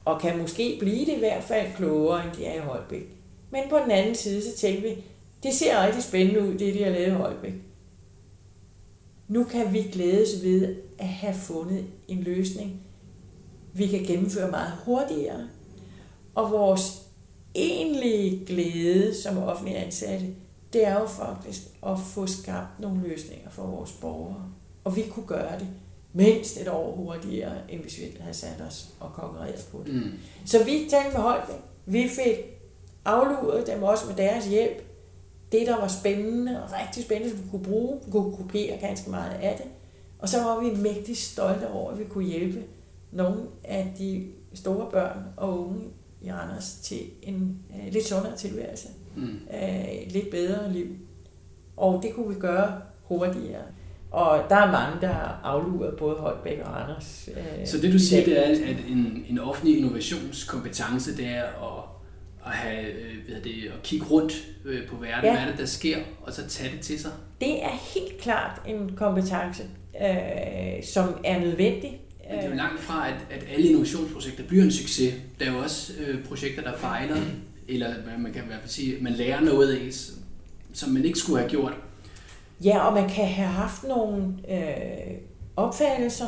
og 0.06 0.22
kan 0.22 0.38
måske 0.38 0.78
blive 0.80 1.06
det 1.06 1.13
i 1.16 1.20
hvert 1.20 1.44
fald 1.44 1.68
klogere, 1.78 2.26
end 2.26 2.36
de 2.38 2.46
er 2.46 2.56
i 2.56 2.60
Holbæk. 2.60 3.16
Men 3.52 3.62
på 3.70 3.78
den 3.84 3.92
anden 3.92 4.16
side, 4.16 4.44
så 4.44 4.58
tænkte 4.58 4.82
vi, 4.82 4.96
det 5.44 5.54
ser 5.54 5.86
rigtig 5.86 6.04
spændende 6.04 6.42
ud, 6.42 6.58
det 6.58 6.74
de 6.74 6.84
har 6.84 6.92
lavet 6.92 7.08
i 7.08 7.12
Holbæk. 7.12 7.54
Nu 9.28 9.44
kan 9.44 9.74
vi 9.74 9.82
glædes 9.82 10.44
ved 10.44 10.76
at 11.00 11.08
have 11.08 11.34
fundet 11.34 11.86
en 12.08 12.24
løsning, 12.24 12.82
vi 13.74 13.88
kan 13.88 14.04
gennemføre 14.04 14.52
meget 14.52 14.74
hurtigere. 14.86 15.48
Og 16.36 16.52
vores 16.52 17.02
egentlige 17.56 18.46
glæde 18.46 19.13
som 19.13 19.38
offentlige 19.38 19.78
ansatte, 19.78 20.26
det 20.74 20.88
er 20.88 21.00
jo 21.00 21.06
faktisk 21.06 21.62
at 21.86 22.00
få 22.00 22.28
skabt 22.28 22.80
nogle 22.80 23.08
løsninger 23.08 23.50
for 23.50 23.64
vores 23.64 23.92
borgere. 23.92 24.52
Og 24.84 24.96
vi 24.96 25.04
kunne 25.10 25.26
gøre 25.26 25.60
det 25.60 25.68
mindst 26.14 26.62
et 26.62 26.68
år 26.68 26.96
hurtigere, 26.96 27.54
end 27.70 27.82
hvis 27.82 27.98
vi 27.98 28.18
havde 28.20 28.34
sat 28.34 28.64
os 28.68 28.88
og 29.00 29.14
konkurreret 29.14 29.68
på 29.72 29.82
det. 29.86 29.94
Mm. 29.94 30.12
Så 30.46 30.64
vi 30.64 30.88
talte 30.90 31.18
med 31.18 31.22
Holbæk. 31.22 31.56
Vi 31.86 32.08
fik 32.08 32.38
afluret 33.06 33.68
dem 33.68 33.84
også 33.84 34.08
med 34.08 34.16
deres 34.16 34.46
hjælp. 34.46 34.84
Det, 35.52 35.68
der 35.68 35.80
var 35.80 35.88
spændende 35.88 36.64
og 36.64 36.70
rigtig 36.82 37.04
spændende, 37.04 37.36
som 37.36 37.46
vi 37.46 37.50
kunne 37.50 37.64
bruge, 37.64 38.00
vi 38.06 38.12
kunne 38.12 38.38
kopiere 38.38 38.78
ganske 38.78 39.10
meget 39.10 39.32
af 39.32 39.58
det. 39.58 39.66
Og 40.20 40.30
så 40.30 40.44
var 40.44 40.60
vi 40.60 40.76
mægtig 40.76 41.18
stolte 41.18 41.70
over, 41.70 41.92
at 41.92 42.00
vi 42.00 42.04
kunne 42.04 42.26
hjælpe 42.26 42.64
nogle 43.12 43.42
af 43.64 43.94
de 43.98 44.28
store 44.54 44.92
børn 44.92 45.20
og 45.38 45.68
unge 45.68 45.82
i 46.22 46.32
Randers 46.32 46.80
til 46.84 47.02
en 47.22 47.60
uh, 47.70 47.94
lidt 47.94 48.06
sundere 48.06 48.38
tilværelse. 48.38 48.88
Mm. 49.15 49.39
Uh, 49.47 50.13
lidt 50.13 50.30
bedre 50.32 50.73
liv. 50.73 50.88
Og 51.78 51.99
det 52.04 52.13
kunne 52.15 52.34
vi 52.34 52.39
gøre 52.39 52.82
hurtigere. 53.04 53.62
Og 54.12 54.43
der 54.49 54.56
er 54.56 54.71
mange, 54.71 55.02
der 55.02 55.08
har 55.08 55.39
afluret 55.43 55.95
både 55.97 56.15
Holbæk 56.15 56.60
og 56.60 56.73
Randers. 56.73 57.30
Uh, 57.32 57.67
Så 57.67 57.78
det 57.78 57.93
du 57.93 57.99
siger, 57.99 58.23
det 58.23 58.47
er, 58.47 58.52
at 58.52 58.78
en, 58.89 59.26
en 59.30 59.39
offentlig 59.39 59.78
innovationskompetence, 59.78 61.17
det 61.17 61.28
er 61.28 61.43
at, 61.43 61.84
at, 62.45 62.52
have, 62.52 62.86
hvad 63.28 63.41
det, 63.43 63.71
at 63.76 63.84
kigge 63.84 64.06
rundt 64.06 64.34
på 64.89 64.95
verden, 64.95 65.26
ja. 65.26 65.32
hvad 65.32 65.41
er 65.41 65.49
det, 65.49 65.60
der 65.60 65.65
sker, 65.65 65.97
og 66.21 66.34
så 66.34 66.47
tage 66.47 66.71
det 66.71 66.80
til 66.80 66.99
sig? 66.99 67.12
Det 67.41 67.63
er 67.63 67.93
helt 67.93 68.21
klart 68.21 68.62
en 68.67 68.95
kompetence, 68.95 69.63
øh, 70.02 70.84
som 70.84 71.17
er 71.23 71.39
nødvendig 71.39 71.99
men 72.30 72.38
det 72.38 72.45
er 72.45 72.49
jo 72.49 72.56
langt 72.56 72.82
fra, 72.82 73.08
at, 73.08 73.15
at 73.30 73.45
alle 73.54 73.67
innovationsprojekter 73.67 74.43
bliver 74.43 74.63
en 74.63 74.71
succes. 74.71 75.13
Der 75.39 75.45
er 75.45 75.52
jo 75.52 75.58
også 75.58 75.93
øh, 76.08 76.26
projekter, 76.26 76.62
der 76.62 76.78
fejler, 76.78 77.15
eller 77.67 77.93
man 78.19 78.34
kan 78.34 78.43
i 78.43 78.47
hvert 78.47 78.60
fald 78.60 78.69
sige, 78.69 78.97
man 79.02 79.13
lærer 79.13 79.41
noget 79.41 79.76
af, 79.76 79.89
som 80.73 80.89
man 80.89 81.06
ikke 81.06 81.19
skulle 81.19 81.39
have 81.39 81.49
gjort. 81.49 81.73
Ja, 82.63 82.80
og 82.80 82.93
man 82.93 83.10
kan 83.10 83.26
have 83.28 83.47
haft 83.47 83.84
nogle 83.84 84.34
øh, 84.49 85.17
opfattelser 85.56 86.28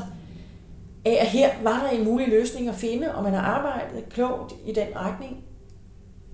af, 1.05 1.17
at 1.21 1.27
her 1.27 1.49
var 1.63 1.87
der 1.87 1.97
en 1.97 2.05
mulig 2.05 2.27
løsning 2.27 2.69
at 2.69 2.75
finde, 2.75 3.15
og 3.15 3.23
man 3.23 3.33
har 3.33 3.41
arbejdet 3.41 4.09
klogt 4.09 4.53
i 4.65 4.73
den 4.73 4.87
retning. 4.95 5.43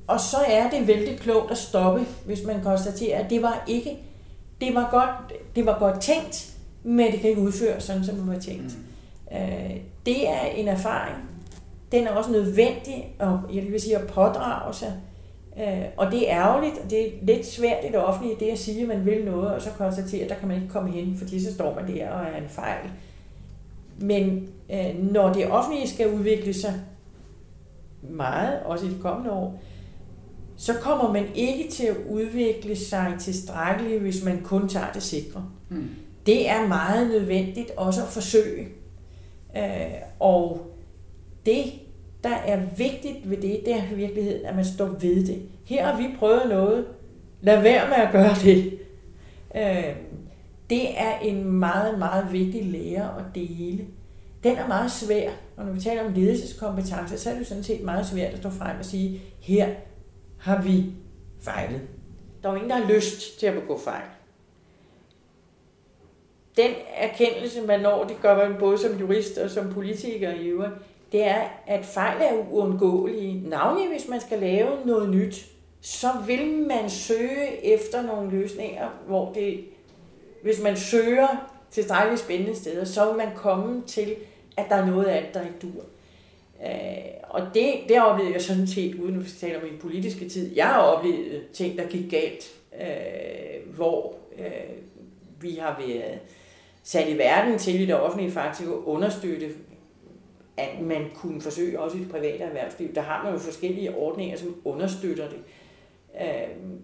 Og 0.08 0.20
så 0.20 0.38
er 0.48 0.70
det 0.70 0.88
vældig 0.88 1.20
klogt 1.20 1.52
at 1.52 1.58
stoppe, 1.58 2.06
hvis 2.26 2.44
man 2.46 2.64
konstaterer, 2.64 3.24
at 3.24 3.30
det 3.30 3.42
var 3.42 3.64
ikke, 3.68 3.98
det 4.62 4.76
var 4.76 4.88
godt, 4.92 5.34
det 5.56 5.66
var 5.66 5.80
godt 5.80 6.02
tænkt, 6.02 6.54
men 6.84 7.12
det 7.12 7.20
kan 7.20 7.30
ikke 7.30 7.42
udføres 7.42 7.84
sådan, 7.84 8.06
som 8.06 8.16
det 8.16 8.28
var 8.28 8.40
tænkt. 8.40 8.78
Mm. 9.32 9.38
Øh, 9.38 9.76
det 10.06 10.30
er 10.30 10.42
en 10.42 10.68
erfaring. 10.68 11.18
Den 11.92 12.08
er 12.08 12.12
også 12.12 12.32
nødvendig 12.32 13.16
at, 13.20 13.28
jeg 13.54 13.64
vil 13.64 13.82
sige, 13.82 13.98
at 13.98 14.08
pådrage 14.08 14.74
sig. 14.74 14.94
Øh, 15.58 15.86
og 15.98 16.12
det 16.12 16.32
er 16.32 16.38
ærgerligt, 16.38 16.78
og 16.84 16.90
det 16.90 17.08
er 17.08 17.12
lidt 17.22 17.46
svært 17.46 17.86
i 17.86 17.88
det 17.88 17.98
offentlige, 17.98 18.36
det 18.40 18.52
at 18.52 18.60
sige, 18.60 18.82
at 18.82 18.88
man 18.88 19.06
vil 19.06 19.26
noget, 19.26 19.54
og 19.54 19.62
så 19.62 19.70
konstatere, 19.78 20.24
at 20.24 20.30
der 20.30 20.36
kan 20.36 20.48
man 20.48 20.62
ikke 20.62 20.74
komme 20.74 20.92
hen, 20.92 21.18
fordi 21.18 21.44
så 21.44 21.54
står 21.54 21.76
man 21.76 21.96
der 21.96 22.10
og 22.10 22.26
er 22.26 22.38
en 22.38 22.50
fejl. 22.50 22.90
Men 24.00 24.50
øh, 24.74 25.12
når 25.12 25.34
det 25.34 25.52
offentlige 25.52 25.88
skal 25.88 26.14
udvikle 26.14 26.54
sig 26.54 26.74
meget, 28.02 28.64
også 28.64 28.86
i 28.86 28.90
de 28.90 29.00
kommende 29.02 29.32
år, 29.32 29.62
så 30.58 30.74
kommer 30.74 31.14
man 31.14 31.26
ikke 31.36 31.72
til 31.72 31.86
at 31.86 31.96
udvikle 32.10 32.76
sig 32.76 33.16
tilstrækkeligt, 33.20 34.02
hvis 34.02 34.24
man 34.24 34.42
kun 34.44 34.70
tager 34.70 34.92
det 34.94 35.04
sikre. 35.04 35.46
Mm. 35.70 35.90
Det 36.26 36.50
er 36.50 36.68
meget 36.68 37.10
nødvendigt 37.10 37.72
også 37.78 38.02
at 38.02 38.08
forsøge. 38.08 38.68
Øh, 39.58 39.64
og 40.20 40.62
det, 41.46 41.64
der 42.24 42.36
er 42.36 42.62
vigtigt 42.78 43.30
ved 43.30 43.38
det, 43.38 43.62
det 43.66 43.74
er 43.74 43.92
i 43.92 43.96
virkeligheden, 43.96 44.46
at 44.46 44.56
man 44.56 44.66
står 44.66 44.86
ved 44.86 45.26
det. 45.26 45.42
Her 45.66 45.86
har 45.86 45.98
vi 45.98 46.16
prøvet 46.20 46.50
noget. 46.50 46.88
Lad 47.42 47.62
være 47.62 47.88
med 47.90 47.98
at 47.98 48.12
gøre 48.12 48.36
det. 48.44 48.80
Øh, 49.56 49.96
det 50.70 51.00
er 51.00 51.20
en 51.20 51.52
meget, 51.52 52.00
meget 52.00 52.34
vigtig 52.34 52.66
lære 52.66 53.20
at 53.20 53.36
dele. 53.36 53.86
Den 54.44 54.56
er 54.56 54.68
meget 54.68 54.92
svær, 54.92 55.32
og 55.58 55.66
når 55.66 55.74
vi 55.74 55.80
taler 55.80 56.06
om 56.06 56.14
ledelseskompetencer, 56.14 57.18
så 57.18 57.30
er 57.30 57.38
det 57.38 57.48
sådan 57.48 57.64
set 57.64 57.84
meget 57.84 58.06
svært 58.06 58.34
at 58.34 58.38
stå 58.38 58.50
frem 58.50 58.80
og 58.80 58.86
sige, 58.86 59.22
her 59.40 59.70
har 60.40 60.62
vi 60.62 60.86
fejlet. 61.42 61.82
Der 62.44 62.50
er 62.50 62.54
jo 62.54 62.58
ingen, 62.58 62.70
der 62.70 62.86
har 62.86 62.94
lyst 62.94 63.40
til 63.40 63.46
at 63.46 63.54
begå 63.54 63.80
fejl 63.80 64.04
den 66.58 66.72
erkendelse, 66.96 67.62
man 67.62 67.80
når, 67.80 68.04
det 68.04 68.22
gør 68.22 68.50
man 68.50 68.60
både 68.60 68.78
som 68.78 69.00
jurist 69.00 69.38
og 69.38 69.50
som 69.50 69.74
politiker 69.74 70.34
i 70.34 70.48
øvrigt, 70.48 70.74
det 71.12 71.24
er, 71.24 71.42
at 71.68 71.86
fejl 71.86 72.22
er 72.22 72.52
uundgåelige. 72.52 73.50
Navnlig 73.50 73.90
hvis 73.90 74.08
man 74.08 74.22
skal 74.22 74.40
lave 74.40 74.70
noget 74.86 75.10
nyt, 75.10 75.46
så 75.82 76.08
vil 76.28 76.48
man 76.48 76.90
søge 76.90 77.66
efter 77.66 78.02
nogle 78.02 78.32
løsninger, 78.32 78.90
hvor 79.08 79.34
det, 79.34 79.60
hvis 80.44 80.62
man 80.62 80.78
søger 80.78 81.52
til 81.72 81.90
dejlige 81.90 82.18
spændende 82.18 82.56
steder, 82.56 82.86
så 82.86 83.06
vil 83.06 83.18
man 83.18 83.36
komme 83.36 83.84
til, 83.88 84.16
at 84.58 84.66
der 84.70 84.76
er 84.76 84.86
noget 84.86 85.06
af 85.06 85.24
det, 85.24 85.34
der 85.34 85.42
ikke 85.42 85.60
dur. 85.62 85.84
Øh, 86.66 86.72
og 87.24 87.42
det, 87.54 87.74
det 87.90 88.02
oplevede 88.02 88.34
jeg 88.34 88.42
sådan 88.42 88.68
set, 88.68 88.96
uden 88.96 89.20
at 89.20 89.26
tale 89.40 89.58
om 89.58 89.64
min 89.64 89.80
politiske 89.82 90.30
tid. 90.30 90.56
Jeg 90.56 90.68
har 90.68 90.80
oplevet 90.82 91.42
ting, 91.54 91.78
der 91.78 91.88
gik 91.88 92.12
galt, 92.12 92.52
øh, 92.82 93.76
hvor 93.76 94.16
øh, 94.40 94.46
vi 95.42 95.56
har 95.56 95.84
været 95.88 96.20
sat 96.84 97.10
i 97.10 97.18
verden 97.18 97.60
til 97.60 97.82
i 97.82 97.86
det 97.86 97.96
offentlige 97.96 98.32
faktisk 98.32 98.70
at 98.70 98.76
understøtte, 98.86 99.50
at 100.62 100.82
man 100.82 101.06
kunne 101.16 101.42
forsøge 101.42 101.80
også 101.80 101.98
i 101.98 102.00
det 102.00 102.10
private 102.10 102.44
erhvervsliv. 102.44 102.96
Der 102.96 103.02
har 103.02 103.24
man 103.24 103.34
jo 103.34 103.40
forskellige 103.40 103.96
ordninger, 103.96 104.38
som 104.38 104.56
understøtter 104.66 105.30
det. 105.30 105.40
Øhm, 106.22 106.82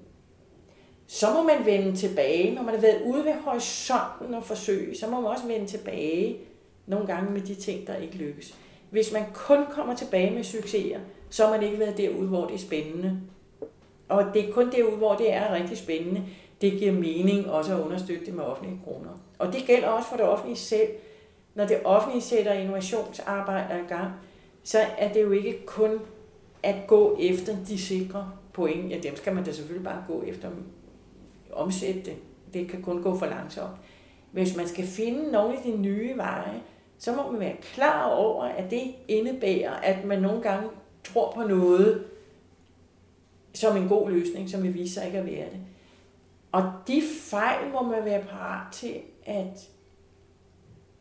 så 1.08 1.28
må 1.34 1.44
man 1.44 1.66
vende 1.66 1.96
tilbage, 1.96 2.56
når 2.56 2.64
man 2.64 2.74
har 2.74 2.82
været 2.82 3.02
ude 3.06 3.26
ved 3.26 3.34
horisonten 3.34 4.34
og 4.34 4.44
forsøge, 4.44 4.98
så 4.98 5.08
må 5.08 5.22
man 5.22 5.32
også 5.32 5.48
vende 5.48 5.66
tilbage 5.66 6.38
nogle 6.86 7.08
gange 7.08 7.32
med 7.32 7.42
de 7.42 7.56
ting, 7.56 7.88
der 7.88 7.96
ikke 7.96 8.16
lykkes. 8.16 8.56
Hvis 8.90 9.14
man 9.14 9.24
kun 9.34 9.66
kommer 9.72 9.96
tilbage 9.96 10.32
med 10.32 10.44
succeser, 10.44 11.00
så 11.30 11.46
har 11.46 11.52
man 11.52 11.64
ikke 11.64 11.80
været 11.80 11.98
derude, 11.98 12.28
hvor 12.28 12.46
det 12.46 12.56
er 12.56 12.60
spændende. 12.60 13.22
Og 14.10 14.26
det 14.34 14.50
er 14.50 14.54
kun 14.54 14.72
derude, 14.72 14.96
hvor 14.96 15.16
det 15.16 15.34
er 15.34 15.54
rigtig 15.54 15.78
spændende. 15.78 16.24
Det 16.62 16.72
giver 16.72 16.92
mening 16.92 17.52
også 17.52 17.74
at 17.74 17.84
understøtte 17.84 18.26
det 18.26 18.34
med 18.34 18.44
offentlige 18.44 18.82
kroner. 18.84 19.10
Og 19.40 19.54
det 19.54 19.64
gælder 19.68 19.88
også 19.88 20.10
for 20.10 20.18
det 20.18 20.26
offentlige 20.26 20.58
selv. 20.58 20.90
Når 21.58 21.66
det 21.66 21.80
offentlige 21.84 22.22
sætter 22.22 22.54
innovationsarbejder 22.54 23.78
i 23.78 23.88
gang, 23.88 24.12
så 24.64 24.80
er 24.98 25.14
det 25.14 25.22
jo 25.22 25.32
ikke 25.32 25.66
kun 25.66 26.00
at 26.64 26.76
gå 26.88 27.18
efter 27.20 27.56
de 27.68 27.78
sikre 27.78 28.32
point. 28.54 28.92
Ja, 28.92 29.00
dem 29.00 29.16
skal 29.16 29.36
man 29.36 29.44
da 29.44 29.52
selvfølgelig 29.52 29.86
bare 29.86 30.04
gå 30.08 30.24
efter 30.24 30.50
omsætte 31.52 32.02
det. 32.02 32.16
Det 32.54 32.70
kan 32.70 32.82
kun 32.82 33.04
gå 33.04 33.18
for 33.18 33.26
langsomt. 33.26 33.76
Hvis 34.32 34.56
man 34.58 34.68
skal 34.68 34.88
finde 34.88 35.32
nogle 35.32 35.58
af 35.58 35.64
de 35.64 35.78
nye 35.78 36.18
veje, 36.18 36.62
så 36.98 37.16
må 37.16 37.32
man 37.32 37.40
være 37.40 37.56
klar 37.62 38.10
over, 38.10 38.44
at 38.44 38.72
det 38.72 38.96
indebærer, 39.08 39.74
at 39.74 40.06
man 40.06 40.22
nogle 40.22 40.42
gange 40.42 40.70
tror 41.04 41.32
på 41.32 41.44
noget 41.44 42.06
som 43.54 43.78
en 43.78 43.88
god 43.88 44.10
løsning, 44.10 44.50
som 44.50 44.64
vil 44.64 44.74
vise 44.74 44.94
sig 44.94 45.06
ikke 45.06 45.18
at 45.18 45.26
være 45.26 45.50
det. 45.50 45.60
Og 46.52 46.72
de 46.88 47.02
fejl 47.22 47.72
må 47.72 47.82
man 47.82 48.06
være 48.06 48.24
parat 48.24 48.74
til 48.74 48.94
at 49.26 49.70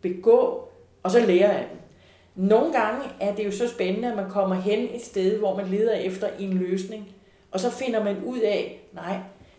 begå, 0.00 0.68
og 1.02 1.11
så 1.11 1.20
lære 1.20 1.59
af 1.59 1.68
dem. 1.70 1.78
Nogle 2.48 2.72
gange 2.72 3.04
er 3.20 3.35
det 3.35 3.44
jo 3.44 3.50
så 3.50 3.68
spændende, 3.68 4.11
at 4.11 4.16
man 4.16 4.30
kommer 4.30 4.54
hen 4.54 4.88
et 4.94 5.02
sted, 5.02 5.38
hvor 5.38 5.56
man 5.56 5.66
leder 5.68 5.94
efter 5.94 6.28
en 6.38 6.52
løsning, 6.52 7.09
og 7.50 7.61
så 7.61 7.70
finder 7.70 8.04
man 8.04 8.16
ud 8.24 8.38
af, 8.38 8.88
nej, 8.92 9.18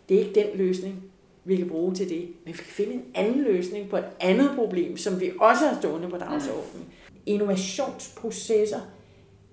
det 0.09 0.15
er 0.15 0.19
ikke 0.19 0.39
den 0.39 0.57
løsning, 0.57 1.03
vi 1.45 1.55
kan 1.55 1.69
bruge 1.69 1.93
til 1.95 2.09
det, 2.09 2.19
men 2.19 2.53
vi 2.53 2.57
kan 2.57 2.65
finde 2.65 2.93
en 2.93 3.05
anden 3.15 3.41
løsning 3.43 3.89
på 3.89 3.97
et 3.97 4.05
andet 4.19 4.51
problem, 4.55 4.97
som 4.97 5.21
vi 5.21 5.31
også 5.39 5.67
har 5.67 5.77
stående 5.81 6.09
på 6.09 6.17
dagsordenen. 6.17 6.85
Innovationsprocesser 7.25 8.79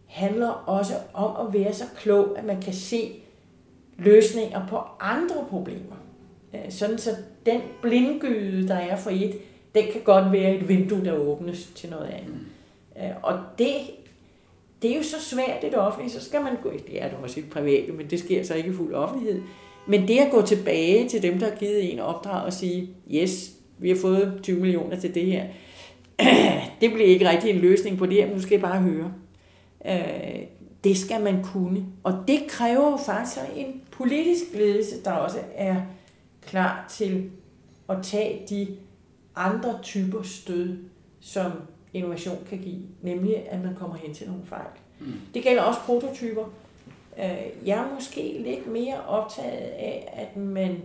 handler 0.07 0.49
også 0.49 0.95
om 1.13 1.47
at 1.47 1.55
være 1.55 1.73
så 1.73 1.85
klog, 1.97 2.39
at 2.39 2.45
man 2.45 2.63
kan 2.63 2.73
se 2.73 3.13
løsninger 3.99 4.67
på 4.67 4.81
andre 5.01 5.47
problemer. 5.49 5.97
Øh, 6.55 6.71
sådan 6.73 6.99
så 6.99 7.11
den 7.47 7.61
blindgyde, 7.83 8.69
der 8.69 8.75
er 8.75 8.97
for 8.97 9.11
et, 9.11 9.35
den 9.75 9.85
kan 9.93 10.01
godt 10.05 10.33
være 10.33 10.55
et 10.55 10.69
vindue, 10.69 11.05
der 11.05 11.13
åbnes 11.13 11.67
til 11.75 11.91
noget 11.91 12.07
andet. 12.07 12.35
Mm. 12.35 13.03
Øh, 13.03 13.11
og 13.23 13.39
det, 13.59 13.75
det 14.83 14.93
er 14.93 14.97
jo 14.97 15.03
så 15.03 15.21
svært 15.21 15.65
i 15.65 15.67
det 15.67 15.79
offentlige, 15.79 16.13
så 16.13 16.25
skal 16.25 16.43
man 16.43 16.57
gå, 16.63 16.71
det 16.71 17.03
er 17.03 17.09
det 17.09 17.19
også 17.23 17.41
i 17.41 17.43
det 17.43 17.51
private, 17.51 17.93
men 17.93 18.11
det 18.11 18.19
sker 18.19 18.45
så 18.45 18.55
ikke 18.55 18.69
i 18.69 18.73
fuld 18.73 18.95
offentlighed. 18.95 19.43
Men 19.87 20.09
det 20.09 20.19
at 20.19 20.31
gå 20.31 20.43
tilbage 20.43 21.09
til 21.09 21.23
dem, 21.23 21.39
der 21.39 21.49
har 21.49 21.57
givet 21.57 21.93
en 21.93 21.99
opdrag 21.99 22.45
og 22.45 22.53
sige, 22.53 22.91
yes, 23.15 23.53
vi 23.79 23.89
har 23.89 23.97
fået 23.97 24.39
20 24.43 24.61
millioner 24.61 25.01
til 25.01 25.15
det 25.15 25.27
her, 25.27 25.45
det 26.81 26.93
bliver 26.93 27.09
ikke 27.09 27.31
rigtig 27.31 27.51
en 27.51 27.57
løsning 27.57 27.99
på 27.99 28.07
det 28.07 28.15
her, 28.15 28.27
men 28.27 28.35
nu 28.35 28.43
skal 28.43 28.59
I 28.59 28.61
bare 28.61 28.81
høre. 28.81 29.13
Øh, 29.87 30.43
det 30.85 30.99
skal 30.99 31.23
man 31.23 31.45
kunne. 31.45 31.87
Og 32.03 32.25
det 32.29 32.41
kræver 32.49 32.91
jo 32.91 32.97
faktisk 32.97 33.39
en 33.57 33.83
politisk 33.91 34.45
ledelse, 34.55 35.05
der 35.05 35.11
også 35.11 35.39
er 35.55 35.77
klar 36.47 36.87
til 36.91 37.31
at 37.89 37.97
tage 38.03 38.43
de 38.49 38.69
andre 39.37 39.79
typer 39.83 40.23
stød, 40.23 40.79
som 41.21 41.53
innovation 41.93 42.39
kan 42.49 42.59
give, 42.59 42.83
nemlig 43.03 43.49
at 43.49 43.65
man 43.65 43.75
kommer 43.75 43.97
hen 43.97 44.15
til 44.15 44.27
nogle 44.27 44.47
fejl. 44.47 44.67
Mm. 45.01 45.13
Det 45.35 45.43
gælder 45.43 45.63
også 45.63 45.81
prototyper. 45.81 46.45
Øh, 47.19 47.67
jeg 47.67 47.79
er 47.79 47.95
måske 47.95 48.37
lidt 48.39 48.67
mere 48.67 49.05
optaget 49.07 49.71
af, 49.71 50.13
at 50.17 50.37
man 50.37 50.83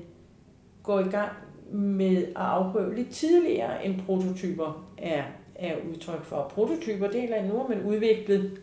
går 0.84 1.00
i 1.00 1.10
gang 1.10 1.32
med 1.72 2.18
at 2.18 2.32
afprøve 2.36 2.96
lidt 2.96 3.10
tidligere, 3.10 3.86
end 3.86 4.02
prototyper 4.06 4.88
er, 4.98 5.24
er 5.56 5.76
udtryk 5.90 6.24
for. 6.24 6.52
Prototyper, 6.56 7.08
det 7.08 7.24
er 7.24 7.48
nu 7.48 7.58
har 7.58 7.68
man 7.68 7.84
udviklet 7.84 8.60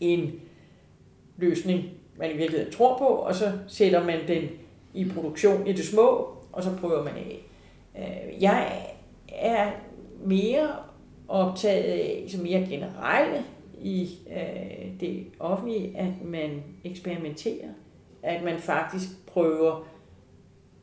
en 0.00 0.40
løsning, 1.36 1.84
man 2.18 2.30
i 2.30 2.36
virkeligheden 2.36 2.72
tror 2.72 2.98
på, 2.98 3.04
og 3.04 3.34
så 3.34 3.52
sætter 3.68 4.04
man 4.04 4.18
den 4.28 4.48
i 4.94 5.04
produktion 5.04 5.66
i 5.66 5.72
det 5.72 5.84
små, 5.84 6.28
og 6.52 6.62
så 6.62 6.70
prøver 6.80 7.04
man 7.04 7.14
af. 7.14 7.45
Øh, 7.98 8.42
jeg 8.42 8.86
er 9.28 9.70
mere 10.24 10.68
optaget 11.28 11.84
af, 11.84 12.24
som 12.28 12.42
mere 12.42 12.66
generelle 12.68 13.44
i 13.80 14.18
øh, 14.30 15.00
det 15.00 15.26
offentlige, 15.38 15.96
at 15.98 16.24
man 16.24 16.62
eksperimenterer, 16.84 17.68
at 18.22 18.42
man 18.42 18.58
faktisk 18.58 19.26
prøver 19.26 19.86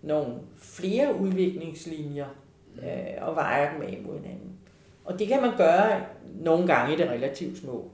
nogle 0.02 0.34
flere 0.56 1.16
udviklingslinjer 1.20 2.28
øh, 2.84 3.28
og 3.28 3.36
vejer 3.36 3.74
dem 3.74 3.82
af 3.82 4.02
mod 4.06 4.20
hinanden. 4.20 4.52
Og 5.06 5.20
det 5.20 5.28
kan 5.28 5.42
man 5.42 5.58
gøre 5.58 6.02
nogle 6.40 6.68
gange 6.68 6.94
i 6.94 6.98
det 6.98 7.10
relativt 7.10 7.58
små. 7.58 7.92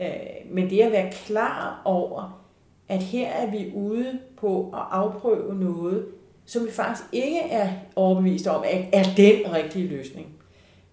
Øh, 0.00 0.50
men 0.50 0.70
det 0.70 0.80
at 0.80 0.92
være 0.92 1.12
klar 1.12 1.82
over, 1.84 2.44
at 2.88 3.02
her 3.02 3.28
er 3.28 3.50
vi 3.50 3.72
ude 3.74 4.18
på 4.36 4.70
at 4.74 4.82
afprøve 4.90 5.54
noget, 5.54 6.06
som 6.46 6.66
vi 6.66 6.70
faktisk 6.70 7.08
ikke 7.12 7.40
er 7.40 7.68
overbevist 7.96 8.46
om, 8.46 8.64
at 8.66 8.84
er 8.92 9.04
den 9.16 9.54
rigtige 9.54 9.88
løsning. 9.88 10.26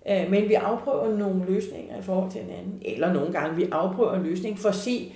Øh, 0.09 0.31
men 0.31 0.49
vi 0.49 0.53
afprøver 0.53 1.17
nogle 1.17 1.45
løsninger 1.45 1.99
i 1.99 2.01
forhold 2.01 2.31
til 2.31 2.41
hinanden, 2.41 2.81
eller 2.85 3.13
nogle 3.13 3.31
gange 3.33 3.55
vi 3.55 3.67
afprøver 3.71 4.13
en 4.13 4.23
løsning 4.23 4.59
for 4.59 4.69
at 4.69 4.75
se, 4.75 5.13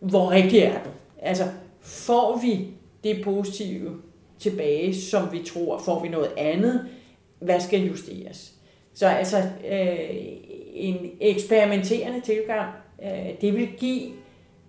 hvor 0.00 0.30
rigtig 0.30 0.58
er 0.58 0.82
den. 0.82 0.92
Altså, 1.18 1.44
får 1.80 2.40
vi 2.42 2.66
det 3.04 3.24
positive 3.24 3.96
tilbage, 4.38 4.94
som 4.94 5.32
vi 5.32 5.42
tror, 5.42 5.78
får 5.78 6.02
vi 6.02 6.08
noget 6.08 6.30
andet, 6.36 6.86
hvad 7.38 7.60
skal 7.60 7.80
justeres? 7.80 8.54
Så 8.94 9.06
altså, 9.06 9.36
øh, 9.70 10.08
en 10.74 11.10
eksperimenterende 11.20 12.20
tilgang, 12.20 12.70
øh, 13.02 13.40
det 13.40 13.54
vil 13.54 13.68
give 13.76 14.10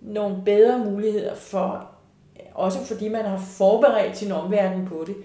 nogle 0.00 0.36
bedre 0.44 0.78
muligheder 0.78 1.34
for, 1.34 1.90
også 2.54 2.84
fordi 2.84 3.08
man 3.08 3.24
har 3.24 3.38
forberedt 3.38 4.16
sin 4.16 4.32
omverden 4.32 4.86
på 4.86 5.04
det, 5.06 5.16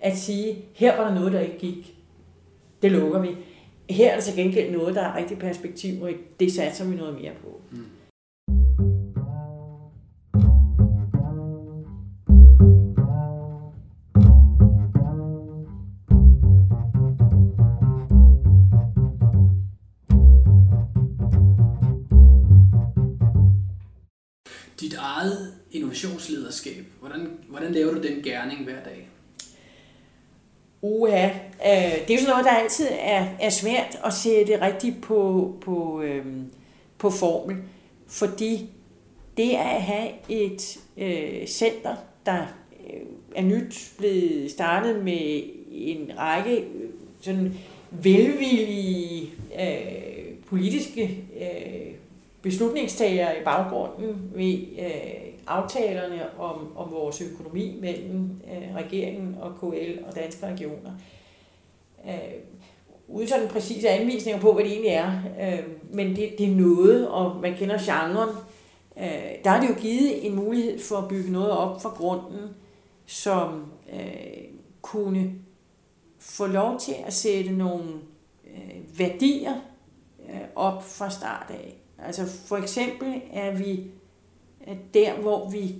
at 0.00 0.18
sige, 0.18 0.64
her 0.74 0.96
var 0.96 1.08
der 1.08 1.14
noget, 1.14 1.32
der 1.32 1.40
ikke 1.40 1.58
gik. 1.58 1.94
Det 2.82 2.92
lukker 2.92 3.20
vi. 3.20 3.28
Her 3.90 4.10
er 4.10 4.14
der 4.14 4.22
til 4.22 4.36
gengæld 4.36 4.72
noget, 4.72 4.94
der 4.94 5.02
er 5.02 5.16
rigtig 5.16 5.38
perspektiv, 5.38 6.02
og 6.02 6.10
det 6.40 6.52
satser 6.52 6.84
vi 6.84 6.96
noget 6.96 7.14
mere 7.14 7.32
på. 7.42 7.60
Mm. 7.70 7.84
Innovationslederskab, 25.88 26.84
hvordan, 27.00 27.30
hvordan 27.48 27.72
laver 27.72 27.94
du 27.94 28.02
den 28.02 28.22
gerning 28.22 28.64
hver 28.64 28.82
dag? 28.84 29.08
Uha, 30.82 31.26
øh, 31.26 31.32
det 32.08 32.10
er 32.10 32.14
jo 32.14 32.18
sådan 32.18 32.30
noget, 32.30 32.44
der 32.44 32.50
altid 32.50 32.86
er, 32.90 33.26
er 33.40 33.50
svært 33.50 33.98
at 34.04 34.12
sætte 34.12 34.60
rigtigt 34.60 35.02
på, 35.02 35.54
på, 35.60 36.02
øh, 36.02 36.26
på 36.98 37.10
formel, 37.10 37.56
fordi 38.06 38.70
det 39.36 39.56
er 39.56 39.62
at 39.62 39.82
have 39.82 40.08
et 40.28 40.78
øh, 40.96 41.46
center, 41.46 41.94
der 42.26 42.46
øh, 42.86 43.00
er 43.36 43.42
nyt 43.42 43.92
blevet 43.98 44.50
startet 44.50 45.04
med 45.04 45.42
en 45.70 46.10
række 46.18 46.56
øh, 46.56 46.90
sådan 47.20 47.54
velvillige 47.90 49.30
øh, 49.60 50.34
politiske 50.46 51.24
øh, 51.40 51.94
beslutningstagere 52.42 53.40
i 53.40 53.44
baggrunden 53.44 54.30
ved 54.34 54.58
øh, 54.78 55.28
aftalerne 55.48 56.38
om, 56.38 56.76
om 56.76 56.90
vores 56.90 57.20
økonomi 57.20 57.78
mellem 57.80 58.40
øh, 58.52 58.74
regeringen 58.76 59.36
og 59.40 59.52
KL 59.60 60.04
og 60.06 60.14
danske 60.14 60.46
regioner. 60.46 60.92
Øh, 62.06 62.12
uden 63.08 63.28
sådan 63.28 63.48
præcise 63.48 63.88
anvisninger 63.88 64.40
på, 64.40 64.52
hvad 64.52 64.64
det 64.64 64.72
egentlig 64.72 64.90
er. 64.90 65.12
Øh, 65.40 65.64
men 65.92 66.16
det, 66.16 66.34
det 66.38 66.46
er 66.50 66.56
noget, 66.56 67.08
og 67.08 67.36
man 67.36 67.56
kender 67.56 67.78
genren. 67.78 68.36
Øh, 68.98 69.44
der 69.44 69.50
er 69.50 69.60
det 69.60 69.68
jo 69.68 69.74
givet 69.74 70.26
en 70.26 70.36
mulighed 70.36 70.80
for 70.80 70.96
at 70.96 71.08
bygge 71.08 71.32
noget 71.32 71.50
op 71.50 71.82
fra 71.82 71.88
grunden, 71.88 72.50
som 73.06 73.72
øh, 73.92 74.44
kunne 74.82 75.32
få 76.18 76.46
lov 76.46 76.80
til 76.80 76.94
at 77.06 77.12
sætte 77.12 77.52
nogle 77.52 77.84
øh, 78.44 78.98
værdier 78.98 79.54
øh, 80.28 80.40
op 80.54 80.84
fra 80.84 81.10
start 81.10 81.46
af. 81.50 81.78
Altså 81.98 82.26
for 82.46 82.56
eksempel 82.56 83.22
er 83.32 83.56
vi 83.56 83.90
der, 84.94 85.20
hvor 85.20 85.50
vi 85.50 85.74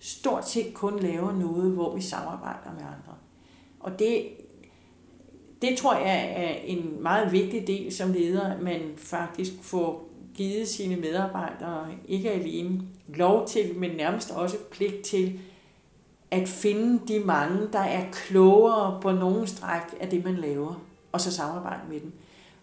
stort 0.00 0.48
set 0.48 0.74
kun 0.74 0.98
laver 0.98 1.32
noget, 1.32 1.72
hvor 1.72 1.94
vi 1.94 2.00
samarbejder 2.00 2.72
med 2.74 2.82
andre. 2.82 3.14
Og 3.80 3.98
det, 3.98 4.24
det 5.62 5.78
tror 5.78 5.94
jeg 5.94 6.32
er 6.36 6.54
en 6.64 7.02
meget 7.02 7.32
vigtig 7.32 7.66
del 7.66 7.92
som 7.92 8.12
leder, 8.12 8.54
at 8.54 8.62
man 8.62 8.80
faktisk 8.96 9.52
får 9.60 10.08
givet 10.34 10.68
sine 10.68 10.96
medarbejdere 10.96 11.86
ikke 12.08 12.30
alene 12.30 12.82
lov 13.08 13.46
til, 13.46 13.78
men 13.78 13.90
nærmest 13.90 14.30
også 14.30 14.56
pligt 14.70 15.02
til 15.02 15.40
at 16.30 16.48
finde 16.48 17.00
de 17.08 17.20
mange, 17.20 17.68
der 17.72 17.78
er 17.78 18.04
klogere 18.12 19.00
på 19.02 19.12
nogen 19.12 19.46
stræk 19.46 19.82
af 20.00 20.08
det, 20.08 20.24
man 20.24 20.34
laver, 20.34 20.82
og 21.12 21.20
så 21.20 21.32
samarbejde 21.32 21.80
med 21.88 22.00
dem. 22.00 22.12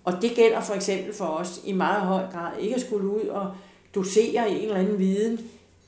Og 0.03 0.13
det 0.21 0.31
gælder 0.35 0.61
for 0.61 0.73
eksempel 0.73 1.13
for 1.13 1.25
os 1.25 1.61
i 1.65 1.73
meget 1.73 2.01
høj 2.01 2.31
grad 2.31 2.51
ikke 2.59 2.75
at 2.75 2.81
skulle 2.81 3.07
ud 3.07 3.27
og 3.27 3.51
dosere 3.95 4.51
en 4.51 4.61
eller 4.61 4.75
anden 4.75 4.99
viden, 4.99 5.39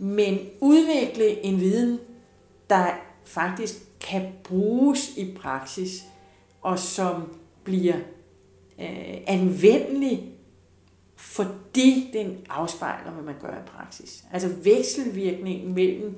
men 0.04 0.40
udvikle 0.60 1.46
en 1.46 1.60
viden, 1.60 2.00
der 2.70 2.86
faktisk 3.24 3.74
kan 4.00 4.28
bruges 4.44 5.18
i 5.18 5.38
praksis, 5.42 6.04
og 6.62 6.80
som 6.80 7.36
bliver 7.64 7.96
øh, 8.80 9.18
anvendelig, 9.28 10.32
fordi 11.16 12.10
den 12.14 12.38
afspejler, 12.50 13.12
hvad 13.12 13.24
man 13.24 13.36
gør 13.42 13.50
i 13.50 13.68
praksis. 13.78 14.24
Altså 14.32 14.50
vekselvirkningen 14.64 15.74
mellem 15.74 16.16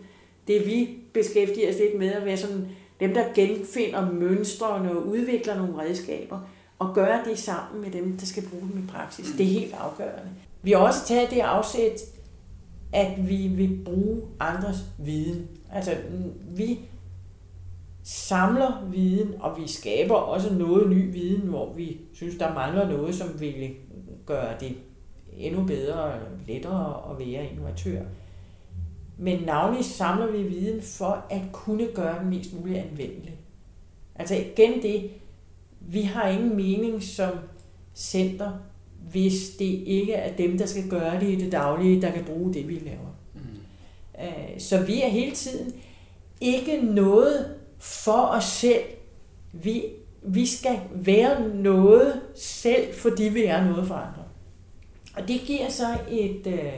det, 0.47 0.65
vi 0.65 0.97
beskæftiger 1.13 1.69
os 1.69 1.79
lidt 1.79 1.99
med, 1.99 2.11
at 2.11 2.25
være 2.25 2.37
sådan 2.37 2.67
dem, 2.99 3.13
der 3.13 3.33
genfinder 3.35 4.11
mønstrene 4.11 4.91
og 4.91 5.07
udvikler 5.07 5.57
nogle 5.57 5.81
redskaber, 5.81 6.39
og 6.79 6.95
gøre 6.95 7.25
det 7.25 7.39
sammen 7.39 7.81
med 7.81 7.91
dem, 7.91 8.17
der 8.17 8.25
skal 8.25 8.43
bruge 8.49 8.69
dem 8.73 8.83
i 8.83 8.87
praksis. 8.91 9.27
Det 9.37 9.45
er 9.45 9.49
helt 9.49 9.73
afgørende. 9.73 10.29
Vi 10.61 10.71
har 10.71 10.77
også 10.77 11.05
taget 11.05 11.29
det 11.29 11.39
afsæt, 11.39 11.99
at 12.93 13.29
vi 13.29 13.47
vil 13.47 13.79
bruge 13.85 14.21
andres 14.39 14.85
viden. 14.97 15.47
Altså, 15.71 15.95
vi 16.49 16.79
samler 18.03 18.85
viden, 18.91 19.33
og 19.39 19.57
vi 19.61 19.67
skaber 19.67 20.15
også 20.15 20.53
noget 20.53 20.89
ny 20.89 21.11
viden, 21.11 21.41
hvor 21.49 21.73
vi 21.73 21.97
synes, 22.13 22.35
der 22.35 22.53
mangler 22.53 22.89
noget, 22.89 23.15
som 23.15 23.39
vil 23.39 23.75
gøre 24.25 24.59
det 24.59 24.75
endnu 25.37 25.65
bedre 25.65 26.03
og 26.03 26.19
lettere 26.47 27.11
at 27.11 27.19
være 27.19 27.49
innovatør. 27.51 28.01
Men 29.17 29.43
navnlig 29.43 29.85
samler 29.85 30.31
vi 30.31 30.43
viden 30.43 30.81
for 30.81 31.25
at 31.29 31.41
kunne 31.51 31.87
gøre 31.95 32.19
den 32.19 32.29
mest 32.29 32.53
muligt 32.59 32.77
anvendelig. 32.77 33.35
Altså 34.15 34.35
igen 34.35 34.81
det, 34.81 35.09
vi 35.79 36.01
har 36.01 36.27
ingen 36.27 36.55
mening 36.55 37.03
som 37.03 37.31
center, 37.95 38.51
hvis 39.11 39.49
det 39.59 39.83
ikke 39.85 40.13
er 40.13 40.35
dem, 40.35 40.57
der 40.57 40.65
skal 40.65 40.89
gøre 40.89 41.19
det 41.19 41.29
i 41.29 41.35
det 41.35 41.51
daglige, 41.51 42.01
der 42.01 42.11
kan 42.11 42.23
bruge 42.23 42.53
det, 42.53 42.67
vi 42.67 42.73
laver. 42.73 43.17
Mm. 43.33 44.59
Så 44.59 44.81
vi 44.81 45.01
er 45.01 45.07
hele 45.07 45.31
tiden 45.31 45.73
ikke 46.41 46.81
noget 46.81 47.55
for 47.79 48.21
os 48.25 48.43
selv. 48.43 48.83
Vi, 49.53 49.83
vi 50.23 50.45
skal 50.45 50.79
være 50.91 51.55
noget 51.55 52.21
selv, 52.35 52.93
fordi 52.93 53.23
vi 53.23 53.43
er 53.43 53.65
noget 53.65 53.87
for 53.87 53.95
andre. 53.95 54.23
Og 55.17 55.27
det 55.27 55.41
giver 55.41 55.69
så 55.69 55.97
et, 56.11 56.47
øh, 56.47 56.73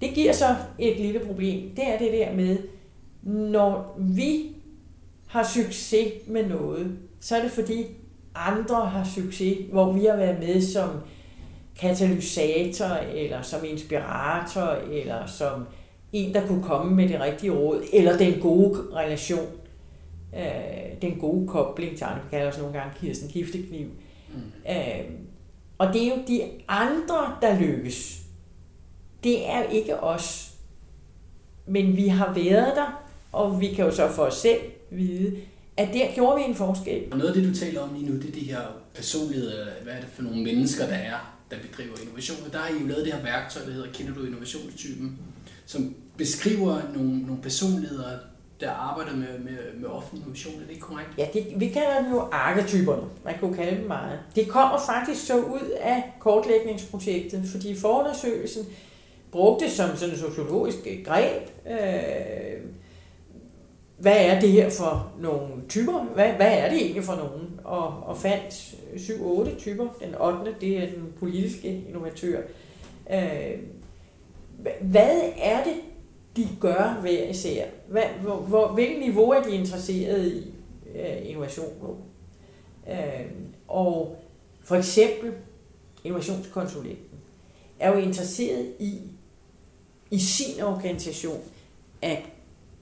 det 0.00 0.14
giver 0.14 0.32
så 0.32 0.56
et 0.78 1.00
lille 1.00 1.20
problem. 1.20 1.70
Det 1.70 1.88
er 1.88 1.98
det 1.98 2.12
der 2.12 2.34
med, 2.34 2.58
når 3.22 3.98
vi 3.98 4.46
har 5.26 5.44
succes 5.54 6.12
med 6.26 6.48
noget, 6.48 6.98
så 7.20 7.36
er 7.36 7.42
det 7.42 7.50
fordi 7.50 7.86
andre 8.34 8.86
har 8.86 9.04
succes, 9.14 9.58
hvor 9.72 9.92
vi 9.92 10.04
har 10.04 10.16
været 10.16 10.38
med 10.38 10.62
som 10.62 10.90
katalysator, 11.80 12.96
eller 13.14 13.42
som 13.42 13.64
inspirator, 13.64 14.78
eller 14.92 15.26
som 15.26 15.66
en, 16.12 16.34
der 16.34 16.46
kunne 16.46 16.62
komme 16.62 16.96
med 16.96 17.08
det 17.08 17.20
rigtige 17.20 17.52
råd, 17.52 17.82
eller 17.92 18.18
den 18.18 18.40
gode 18.40 18.80
relation, 18.94 19.46
øh, 20.36 21.02
den 21.02 21.18
gode 21.18 21.48
kobling 21.48 21.96
til 21.96 22.04
andre, 22.04 22.20
vi 22.24 22.30
kalder 22.30 22.48
os 22.48 22.58
nogle 22.58 22.78
gange 22.78 22.94
Kirsten 23.00 23.28
Giftekniv. 23.28 23.86
Mm. 24.34 24.70
Øh, 24.70 25.04
og 25.78 25.94
det 25.94 26.02
er 26.02 26.08
jo 26.08 26.22
de 26.28 26.42
andre, 26.68 27.36
der 27.42 27.60
lykkes. 27.60 28.18
Det 29.24 29.48
er 29.48 29.62
ikke 29.62 30.00
os. 30.00 30.54
Men 31.66 31.96
vi 31.96 32.08
har 32.08 32.32
været 32.34 32.72
der, 32.76 33.02
og 33.32 33.60
vi 33.60 33.68
kan 33.68 33.84
jo 33.84 33.90
så 33.90 34.08
for 34.08 34.22
os 34.22 34.34
selv 34.34 34.60
vide, 34.90 35.36
at 35.76 35.88
der 35.92 36.14
gjorde 36.14 36.36
vi 36.36 36.42
en 36.48 36.54
forskel. 36.54 37.02
Og 37.10 37.18
noget 37.18 37.30
af 37.30 37.42
det, 37.42 37.54
du 37.54 37.54
taler 37.54 37.80
om 37.80 37.94
lige 37.94 38.10
nu, 38.10 38.16
det 38.16 38.28
er 38.28 38.32
de 38.32 38.40
her 38.40 38.60
personligheder, 38.94 39.66
hvad 39.82 39.92
er 39.92 40.00
det 40.00 40.08
for 40.08 40.22
nogle 40.22 40.42
mennesker, 40.42 40.86
der 40.86 40.94
er, 40.94 41.37
der 41.50 41.56
bedriver 41.70 41.96
innovation. 42.02 42.36
Og 42.46 42.52
der 42.52 42.58
har 42.58 42.68
I 42.68 42.80
jo 42.80 42.86
lavet 42.86 43.04
det 43.04 43.12
her 43.12 43.22
værktøj, 43.22 43.64
der 43.64 43.72
hedder 43.72 43.92
Kender 43.92 44.14
du 44.14 44.24
innovationstypen, 44.24 45.18
som 45.66 45.94
beskriver 46.16 46.80
nogle, 46.94 47.22
nogle 47.22 47.42
personligheder, 47.42 48.18
der 48.60 48.70
arbejder 48.70 49.16
med, 49.16 49.38
med, 49.38 49.58
med 49.80 49.88
offentlig 49.88 50.20
innovation. 50.20 50.54
Er 50.54 50.60
det 50.60 50.70
ikke 50.70 50.80
korrekt? 50.80 51.10
Ja, 51.18 51.26
det, 51.32 51.46
vi 51.56 51.68
kalder 51.68 52.02
dem 52.02 52.12
jo 52.12 52.28
arketyperne. 52.32 53.02
Man 53.24 53.34
kunne 53.40 53.56
kalde 53.56 53.76
dem 53.78 53.86
meget. 53.86 54.18
Det 54.36 54.48
kommer 54.48 54.80
faktisk 54.86 55.26
så 55.26 55.36
ud 55.36 55.70
af 55.80 56.02
kortlægningsprojektet, 56.18 57.44
fordi 57.52 57.76
forundersøgelsen 57.76 58.66
brugte 59.30 59.70
som 59.70 59.96
sådan 59.96 60.14
et 60.14 60.20
sociologisk 60.20 60.78
greb. 61.04 61.42
Øh, 61.70 62.60
hvad 63.98 64.16
er 64.16 64.40
det 64.40 64.48
her 64.48 64.70
for 64.70 65.12
nogle 65.20 65.52
typer? 65.68 66.04
Hvad, 66.04 66.32
hvad 66.32 66.58
er 66.58 66.70
det 66.70 66.82
egentlig 66.82 67.04
for 67.04 67.14
nogen? 67.14 67.60
Og, 67.64 68.02
og 68.06 68.16
fandt 68.16 68.74
7-8 68.94 69.58
typer. 69.58 69.88
Den 70.00 70.14
8. 70.14 70.54
det 70.60 70.78
er 70.78 70.86
den 70.86 71.12
politiske 71.18 71.84
innovatør. 71.88 72.42
Øh, 73.10 73.58
hvad 74.80 75.20
er 75.36 75.64
det, 75.64 75.74
de 76.36 76.48
gør 76.60 76.98
hver 77.00 77.28
især? 77.28 77.66
Hvad, 77.88 78.02
hvor, 78.22 78.36
hvor, 78.36 78.68
hvilket 78.68 78.98
niveau 79.00 79.30
er 79.30 79.42
de 79.42 79.50
interesseret 79.50 80.32
i 80.32 80.52
øh, 80.98 81.30
innovation 81.30 81.72
på? 81.80 81.96
Øh, 82.90 83.26
og 83.68 84.18
for 84.64 84.76
eksempel 84.76 85.32
innovationskonsulenten 86.04 87.18
er 87.78 87.92
jo 87.92 87.98
interesseret 87.98 88.72
i, 88.78 88.98
i 90.10 90.18
sin 90.18 90.62
organisation, 90.62 91.40
at 92.02 92.22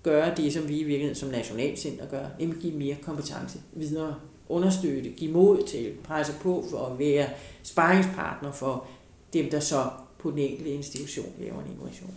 gøre 0.06 0.34
det, 0.36 0.52
som 0.52 0.68
vi 0.68 0.76
i 0.76 0.82
virkeligheden 0.82 1.14
som 1.14 1.28
nationalcenter 1.28 2.06
gør, 2.06 2.24
nemlig 2.40 2.60
give 2.60 2.76
mere 2.76 2.96
kompetence 3.02 3.58
videre, 3.72 4.14
understøtte, 4.48 5.10
give 5.10 5.32
mod 5.32 5.62
til, 5.62 5.92
presse 6.04 6.32
på 6.42 6.64
for 6.70 6.86
at 6.86 6.98
være 6.98 7.26
sparringspartner 7.62 8.52
for 8.52 8.86
dem, 9.32 9.50
der 9.50 9.60
så 9.60 9.90
på 10.18 10.30
den 10.30 10.38
enkelte 10.38 10.70
institution 10.70 11.32
laver 11.40 11.62
en 11.62 11.70
innovation. 11.72 12.14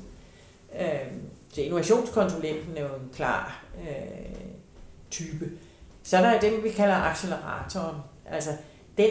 Øh, 0.82 1.12
så 1.49 1.62
innovationskonsulenten 1.62 2.78
er 2.78 2.82
jo 2.82 2.95
en 2.95 3.10
klar 3.13 3.65
øh, 3.82 4.36
type. 5.12 5.52
Så 6.04 6.17
er 6.17 6.21
der 6.21 6.39
dem, 6.39 6.63
vi 6.63 6.69
kalder 6.69 6.95
acceleratoren. 6.95 7.95
Altså 8.25 8.49
den, 8.97 9.10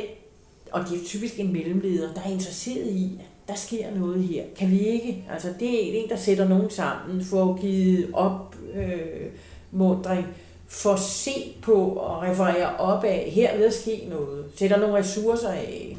og 0.72 0.80
det 0.88 1.00
er 1.00 1.04
typisk 1.04 1.40
en 1.40 1.52
mellemleder, 1.52 2.14
der 2.14 2.20
er 2.22 2.30
interesseret 2.30 2.86
i, 2.86 3.20
at 3.20 3.48
der 3.48 3.54
sker 3.54 3.94
noget 3.94 4.22
her. 4.22 4.44
Kan 4.56 4.70
vi 4.70 4.78
ikke? 4.78 5.24
Altså 5.30 5.54
det 5.60 5.68
er 5.68 6.02
en, 6.02 6.08
der 6.08 6.16
sætter 6.16 6.48
nogen 6.48 6.70
sammen, 6.70 7.24
får 7.24 7.58
givet 7.60 8.10
op 8.12 8.54
øh, 8.74 9.26
mundring, 9.70 10.26
får 10.68 10.96
se 10.96 11.54
på 11.62 11.74
og 11.74 12.22
referere 12.22 12.76
op 12.78 13.04
af, 13.04 13.30
her 13.32 13.56
ved 13.56 13.66
at 13.66 13.74
ske 13.74 14.06
noget, 14.10 14.44
sætter 14.58 14.78
nogle 14.78 14.94
ressourcer 14.98 15.48
af, 15.48 15.96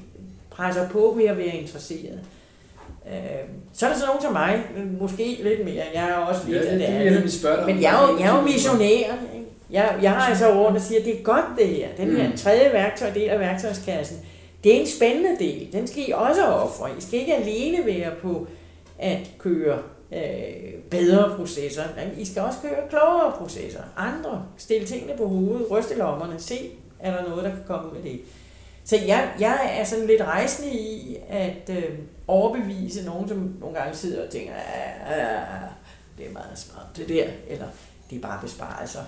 presser 0.49 0.89
på 0.89 1.13
ved 1.17 1.25
at 1.25 1.38
være 1.38 1.55
interesseret. 1.55 2.19
Øh, 3.08 3.13
så 3.73 3.86
er 3.86 3.89
der 3.89 3.99
så 3.99 4.05
nogen 4.05 4.21
som 4.21 4.34
mig, 4.34 4.62
måske 4.99 5.39
lidt 5.43 5.65
mere, 5.65 5.84
jeg 5.93 6.10
er 6.10 6.13
også 6.13 6.41
lidt 6.47 6.63
ja, 6.63 6.69
af 6.69 6.79
det, 6.79 6.79
det 6.79 6.86
andet. 6.86 7.65
Men 7.65 7.82
jeg 7.82 8.03
er 8.03 8.12
jo, 8.12 8.19
jeg 8.19 8.27
er 8.27 8.36
jo 8.36 8.41
missionær. 8.41 8.86
Ikke? 8.86 9.47
Jeg, 9.71 9.99
jeg 10.01 10.12
har 10.12 10.29
altså 10.29 10.53
rundt 10.53 10.77
og 10.77 10.84
siger, 10.84 10.99
at 10.99 11.05
det 11.05 11.19
er 11.19 11.23
godt 11.23 11.45
det 11.58 11.67
her. 11.67 11.88
Den 11.97 12.17
her 12.17 12.29
mm. 12.29 12.38
tredje 12.38 12.73
værktøj, 12.73 13.10
del 13.13 13.29
af 13.29 13.39
værktøjskassen, 13.39 14.17
det 14.63 14.75
er 14.75 14.79
en 14.79 14.88
spændende 14.88 15.39
del. 15.39 15.67
Den 15.71 15.88
skal 15.88 16.03
I 16.08 16.12
også 16.15 16.45
ofre. 16.45 16.89
I 16.97 17.01
skal 17.01 17.19
ikke 17.19 17.36
alene 17.36 17.86
være 17.86 18.12
på 18.21 18.47
at 18.99 19.17
køre 19.38 19.77
øh, 20.12 20.82
bedre 20.89 21.36
processer. 21.38 21.84
I 22.17 22.26
skal 22.26 22.41
også 22.41 22.60
køre 22.62 22.89
klogere 22.89 23.34
processer. 23.38 23.82
Andre. 23.98 24.45
Stille 24.58 24.88
tingene 24.88 25.17
på 25.17 25.28
hovedet. 25.28 25.72
Ryste 25.72 25.98
lommerne. 25.98 26.39
Se, 26.39 26.72
er 27.00 27.15
der 27.15 27.30
noget, 27.30 27.43
der 27.43 27.50
kan 27.50 27.63
komme 27.67 27.91
med 27.93 28.12
det. 28.12 28.22
Så 28.84 28.95
jeg, 29.08 29.30
jeg 29.39 29.78
er 29.80 29.84
sådan 29.84 30.08
lidt 30.08 30.22
rejsende 30.22 30.72
i 30.72 31.17
at 31.30 31.69
øh, 31.69 32.00
overbevise 32.28 33.06
nogen, 33.06 33.28
som 33.28 33.56
nogle 33.60 33.78
gange 33.78 33.95
sidder 33.95 34.26
og 34.26 34.32
tænker, 34.32 34.54
ah, 34.54 35.19
ah, 35.19 35.63
ah, 35.63 35.69
det 36.17 36.28
er 36.28 36.32
meget 36.34 36.60
smart 36.60 36.86
det 36.98 37.10
der, 37.10 37.26
eller 37.48 37.65
det 38.10 38.17
er 38.17 38.22
bare 38.22 38.39
besparelser. 38.41 39.00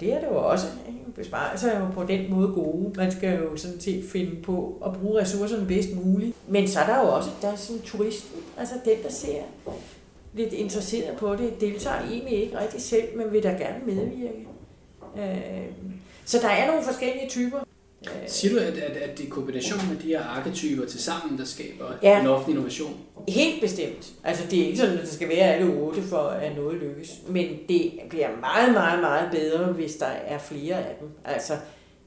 Det 0.00 0.12
er 0.12 0.20
det 0.20 0.26
jo 0.26 0.50
også. 0.50 0.66
Ikke? 0.88 1.12
Besparelser 1.14 1.70
er 1.70 1.80
jo 1.80 1.86
på 1.94 2.04
den 2.04 2.30
måde 2.30 2.48
gode. 2.48 2.92
Man 2.96 3.12
skal 3.12 3.38
jo 3.38 3.56
sådan 3.56 3.80
set 3.80 4.04
finde 4.12 4.42
på 4.42 4.82
at 4.86 4.92
bruge 4.92 5.20
ressourcerne 5.20 5.66
bedst 5.66 5.88
muligt. 6.04 6.36
Men 6.48 6.68
så 6.68 6.80
er 6.80 6.86
der 6.86 7.00
jo 7.00 7.14
også, 7.14 7.30
der 7.42 7.52
er 7.52 7.56
sådan 7.56 7.82
turisten, 7.82 8.40
altså 8.58 8.74
den, 8.84 9.02
der 9.02 9.10
ser 9.10 9.42
lidt 10.38 10.52
interesseret 10.52 11.16
på 11.16 11.36
det, 11.36 11.60
deltager 11.60 12.00
egentlig 12.10 12.42
ikke 12.42 12.60
rigtig 12.60 12.82
selv, 12.82 13.16
men 13.16 13.32
vil 13.32 13.42
da 13.42 13.48
gerne 13.48 13.86
medvirke. 13.86 14.46
Øh, 15.18 15.64
så 16.24 16.38
der 16.42 16.48
er 16.48 16.66
nogle 16.66 16.82
forskellige 16.82 17.28
typer. 17.28 17.58
Siger 18.26 18.54
du, 18.54 18.60
at, 18.60 18.78
at, 18.78 18.96
at 18.96 19.18
det 19.18 19.26
er 19.26 19.30
kombinationen 19.30 19.90
af 19.96 20.02
de 20.02 20.08
her 20.08 20.22
arketyper 20.22 20.86
til 20.86 21.02
sammen, 21.02 21.38
der 21.38 21.44
skaber 21.44 21.84
ja. 22.02 22.20
en 22.20 22.26
offentlig 22.26 22.54
innovation? 22.54 22.96
Helt 23.28 23.60
bestemt. 23.60 24.12
Altså 24.24 24.44
det 24.50 24.60
er 24.60 24.66
ikke 24.66 24.78
sådan, 24.78 24.94
at 24.94 25.00
det 25.00 25.08
skal 25.08 25.28
være 25.28 25.54
alle 25.54 25.72
otte 25.72 26.02
for 26.02 26.18
at 26.18 26.56
noget 26.56 26.80
lykkes. 26.80 27.10
Men 27.28 27.58
det 27.68 27.92
bliver 28.08 28.28
meget, 28.40 28.72
meget, 28.72 29.00
meget 29.00 29.30
bedre, 29.30 29.72
hvis 29.72 29.96
der 29.96 30.06
er 30.06 30.38
flere 30.38 30.76
af 30.76 30.96
dem. 31.00 31.08
Altså 31.24 31.52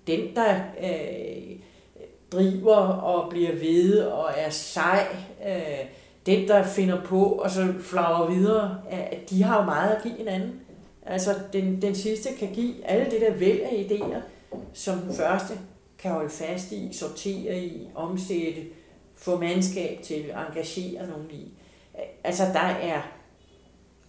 den, 0.07 0.35
der 0.35 0.55
øh, 0.83 1.59
driver 2.31 2.75
og 2.87 3.29
bliver 3.29 3.55
ved 3.55 3.99
og 3.99 4.29
er 4.37 4.49
sej, 4.49 5.07
øh, 5.47 5.85
den, 6.25 6.47
der 6.47 6.63
finder 6.63 7.03
på 7.03 7.23
og 7.23 7.51
så 7.51 7.73
flager 7.79 8.29
videre, 8.29 8.81
at 8.89 9.29
de 9.29 9.43
har 9.43 9.59
jo 9.59 9.65
meget 9.65 9.95
at 9.95 10.03
give 10.03 10.17
hinanden. 10.17 10.59
Altså 11.05 11.35
den, 11.53 11.81
den 11.81 11.95
sidste 11.95 12.29
kan 12.39 12.53
give 12.53 12.85
alle 12.85 13.11
det 13.11 13.21
der 13.21 13.33
væld 13.33 13.61
af 13.61 13.87
idéer, 13.89 14.21
som 14.73 14.99
den 14.99 15.15
første 15.15 15.53
kan 15.97 16.11
holde 16.11 16.29
fast 16.29 16.71
i, 16.71 16.89
sortere 16.93 17.59
i, 17.59 17.87
omsætte, 17.95 18.61
få 19.15 19.39
mandskab 19.39 20.01
til, 20.03 20.25
engagere 20.47 21.07
nogen 21.07 21.31
i. 21.31 21.53
Altså 22.23 22.43
der 22.43 22.59
er, 22.59 23.01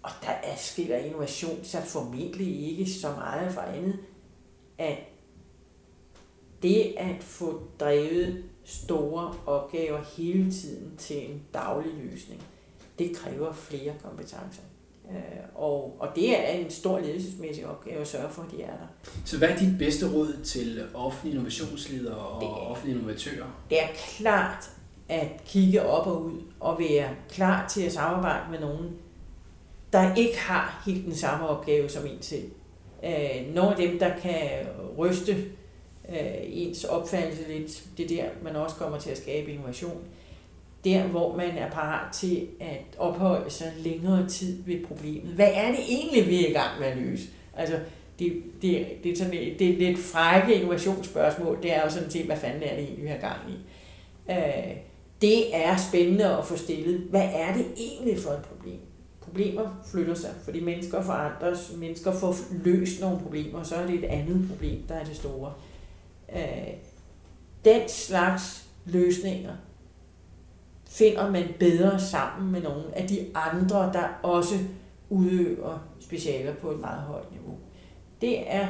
og 0.02 0.10
der 0.22 0.32
er 0.32 0.56
skiller 0.56 0.96
innovation 0.96 1.58
så 1.62 1.80
formentlig 1.80 2.70
ikke 2.70 2.90
så 2.90 3.08
meget 3.16 3.52
fra 3.52 3.76
andet, 3.76 3.98
at 4.78 4.98
det 6.62 6.94
at 6.96 7.22
få 7.22 7.62
drevet 7.80 8.44
store 8.72 9.34
opgaver 9.46 10.00
hele 10.16 10.52
tiden 10.52 10.92
til 10.98 11.30
en 11.30 11.42
daglig 11.54 11.92
løsning, 12.04 12.42
det 12.98 13.16
kræver 13.16 13.52
flere 13.52 13.92
kompetencer. 14.02 14.62
Øh, 15.10 15.16
og, 15.54 15.96
og 15.98 16.08
det 16.14 16.38
er 16.38 16.52
en 16.52 16.70
stor 16.70 16.98
ledelsesmæssig 16.98 17.66
opgave 17.66 18.00
at 18.00 18.08
sørge 18.08 18.30
for, 18.30 18.42
at 18.42 18.50
de 18.50 18.62
er 18.62 18.70
der. 18.70 19.12
Så 19.24 19.38
hvad 19.38 19.48
er 19.48 19.56
dit 19.56 19.78
bedste 19.78 20.14
råd 20.14 20.42
til 20.44 20.82
offentlige 20.94 21.32
innovationsledere 21.32 22.16
og 22.16 22.40
det, 22.40 22.50
offentlige 22.50 22.96
innovatører? 22.96 23.46
Det 23.70 23.82
er 23.82 23.88
klart 24.16 24.70
at 25.08 25.28
kigge 25.46 25.82
op 25.82 26.06
og 26.06 26.24
ud 26.24 26.40
og 26.60 26.78
være 26.78 27.08
klar 27.28 27.68
til 27.68 27.82
at 27.82 27.92
samarbejde 27.92 28.50
med 28.50 28.60
nogen, 28.60 28.90
der 29.92 30.14
ikke 30.14 30.38
har 30.38 30.82
helt 30.86 31.04
den 31.04 31.14
samme 31.14 31.48
opgave 31.48 31.88
som 31.88 32.06
en 32.06 32.22
selv. 32.22 32.50
Øh, 33.04 33.54
nogle 33.54 33.70
af 33.70 33.76
dem, 33.76 33.98
der 33.98 34.18
kan 34.18 34.40
ryste 34.98 35.36
øh, 36.08 36.16
ens 36.42 36.84
opfattelse 36.84 37.42
lidt, 37.48 37.84
det 37.96 38.04
er 38.04 38.22
der, 38.22 38.30
man 38.42 38.56
også 38.56 38.76
kommer 38.76 38.98
til 38.98 39.10
at 39.10 39.18
skabe 39.18 39.52
innovation 39.52 39.98
der, 40.84 41.02
hvor 41.02 41.36
man 41.36 41.50
er 41.50 41.70
parat 41.70 42.12
til 42.12 42.48
at 42.60 42.84
opholde 42.98 43.50
sig 43.50 43.72
længere 43.78 44.28
tid 44.28 44.62
ved 44.66 44.86
problemet. 44.86 45.32
Hvad 45.34 45.50
er 45.54 45.70
det 45.70 45.80
egentlig, 45.88 46.26
vi 46.26 46.44
er 46.44 46.48
i 46.48 46.52
gang 46.52 46.80
med 46.80 46.86
at 46.86 46.96
løse? 46.96 47.28
Altså, 47.56 47.78
det, 48.18 48.42
det, 48.62 48.86
det, 49.04 49.12
er 49.12 49.16
sådan, 49.16 49.32
det 49.32 49.62
er 49.62 49.78
lidt 49.78 49.98
frække 49.98 50.54
innovationsspørgsmål. 50.54 51.58
Det 51.62 51.76
er 51.76 51.82
jo 51.84 51.90
sådan 51.90 52.10
set, 52.10 52.26
hvad 52.26 52.36
fanden 52.36 52.62
er 52.62 52.74
det 52.76 52.84
egentlig, 52.84 53.04
vi 53.04 53.08
har 53.08 53.18
gang 53.18 53.38
i? 53.48 53.54
Øh, 54.30 54.76
det 55.20 55.56
er 55.56 55.76
spændende 55.76 56.38
at 56.38 56.44
få 56.44 56.56
stillet. 56.56 57.00
Hvad 57.10 57.28
er 57.34 57.54
det 57.54 57.66
egentlig 57.76 58.18
for 58.18 58.30
et 58.30 58.42
problem? 58.42 58.80
Problemer 59.20 59.82
flytter 59.90 60.14
sig, 60.14 60.30
fordi 60.44 60.60
mennesker 60.60 61.02
forandres. 61.02 61.72
Mennesker 61.76 62.12
får 62.12 62.36
løst 62.64 63.00
nogle 63.00 63.20
problemer, 63.20 63.58
og 63.58 63.66
så 63.66 63.74
er 63.74 63.86
det 63.86 63.94
et 63.94 64.04
andet 64.04 64.48
problem, 64.50 64.82
der 64.88 64.94
er 64.94 65.04
det 65.04 65.16
store. 65.16 65.52
Øh, 66.34 66.74
den 67.64 67.88
slags 67.88 68.66
løsninger 68.84 69.52
finder 70.88 71.30
man 71.30 71.44
bedre 71.58 72.00
sammen 72.00 72.52
med 72.52 72.62
nogle 72.62 72.98
af 72.98 73.08
de 73.08 73.26
andre, 73.34 73.92
der 73.92 74.04
også 74.22 74.54
udøver 75.10 75.88
specialer 76.00 76.54
på 76.54 76.70
et 76.70 76.80
meget 76.80 77.02
højt 77.02 77.32
niveau. 77.32 77.58
Det 78.20 78.52
er, 78.52 78.68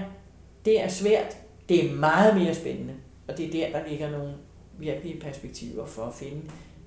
det 0.65 0.83
er 0.83 0.89
svært, 0.89 1.37
det 1.69 1.91
er 1.91 1.95
meget 1.95 2.37
mere 2.37 2.55
spændende, 2.55 2.95
og 3.29 3.39
det 3.39 3.47
er 3.47 3.51
der, 3.51 3.79
der 3.79 3.89
ligger 3.89 4.11
nogle 4.11 4.35
virkelige 4.79 5.21
perspektiver 5.21 5.87
for 5.87 6.03
at 6.03 6.15
finde 6.15 6.41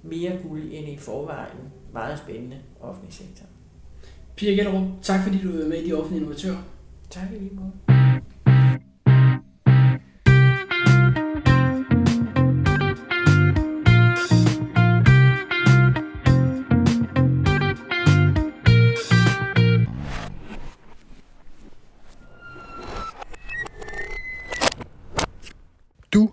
mere 0.03 0.39
guld 0.47 0.63
end 0.71 0.87
i 0.87 0.97
forvejen 0.97 1.57
meget 1.93 2.19
spændende 2.19 2.57
offentlig 2.81 3.13
sektor. 3.13 3.45
Pia 4.35 4.51
Gellerup, 4.51 4.87
tak 5.01 5.23
fordi 5.23 5.41
du 5.43 5.61
er 5.61 5.67
med 5.67 5.77
i 5.77 5.89
De 5.89 5.93
Offentlige 5.93 6.21
Innovatører. 6.21 6.63
Tak 7.09 7.31
i 7.31 7.39
lige 7.39 7.55
måde. 7.55 7.94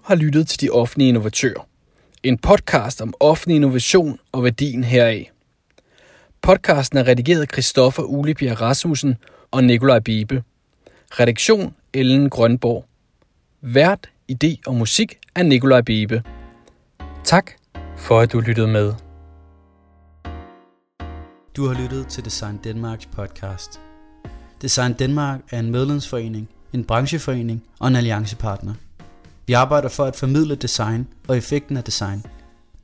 Har 0.05 0.15
lyttet 0.15 0.49
til 0.49 0.61
De 0.61 0.71
Offentlige 0.71 1.09
Innovatører. 1.09 1.67
En 2.23 2.39
podcast 2.39 3.01
om 3.01 3.15
offentlig 3.21 3.57
innovation 3.57 4.19
og 4.33 4.45
værdien 4.45 4.85
heraf. 4.85 5.31
Podcasten 6.43 6.99
er 6.99 7.07
redigeret 7.07 7.41
af 7.41 7.49
Christoffer 7.53 8.03
Ulebjerg 8.03 8.61
Rasmussen 8.61 9.15
og 9.51 9.65
Nikolaj 9.65 10.01
Bibe. 10.01 10.43
Redaktion 11.11 11.75
Ellen 11.93 12.31
Grønborg. 12.31 12.85
Vært, 13.61 14.11
idé 14.33 14.57
og 14.67 14.75
musik 14.75 15.19
af 15.35 15.47
Nikolaj 15.47 15.81
Bibe. 15.81 16.23
Tak 17.25 17.51
for 17.97 18.21
at 18.21 18.33
du 18.33 18.41
lyttede 18.41 18.69
med. 18.69 18.93
Du 21.57 21.67
har 21.67 21.83
lyttet 21.83 22.07
til 22.07 22.25
Design 22.25 22.57
Danmarks 22.57 23.07
podcast. 23.07 23.81
Design 24.63 24.93
Danmark 24.93 25.41
er 25.51 25.59
en 25.59 25.71
medlemsforening, 25.71 26.49
en 26.73 26.85
brancheforening 26.85 27.63
og 27.81 27.89
en 27.89 27.97
alliancepartner. 27.97 28.75
Vi 29.53 29.55
arbejder 29.55 29.89
for 29.89 30.05
at 30.05 30.17
formidle 30.17 30.55
design 30.55 31.09
og 31.29 31.37
effekten 31.37 31.77
af 31.77 31.85
design. 31.85 32.25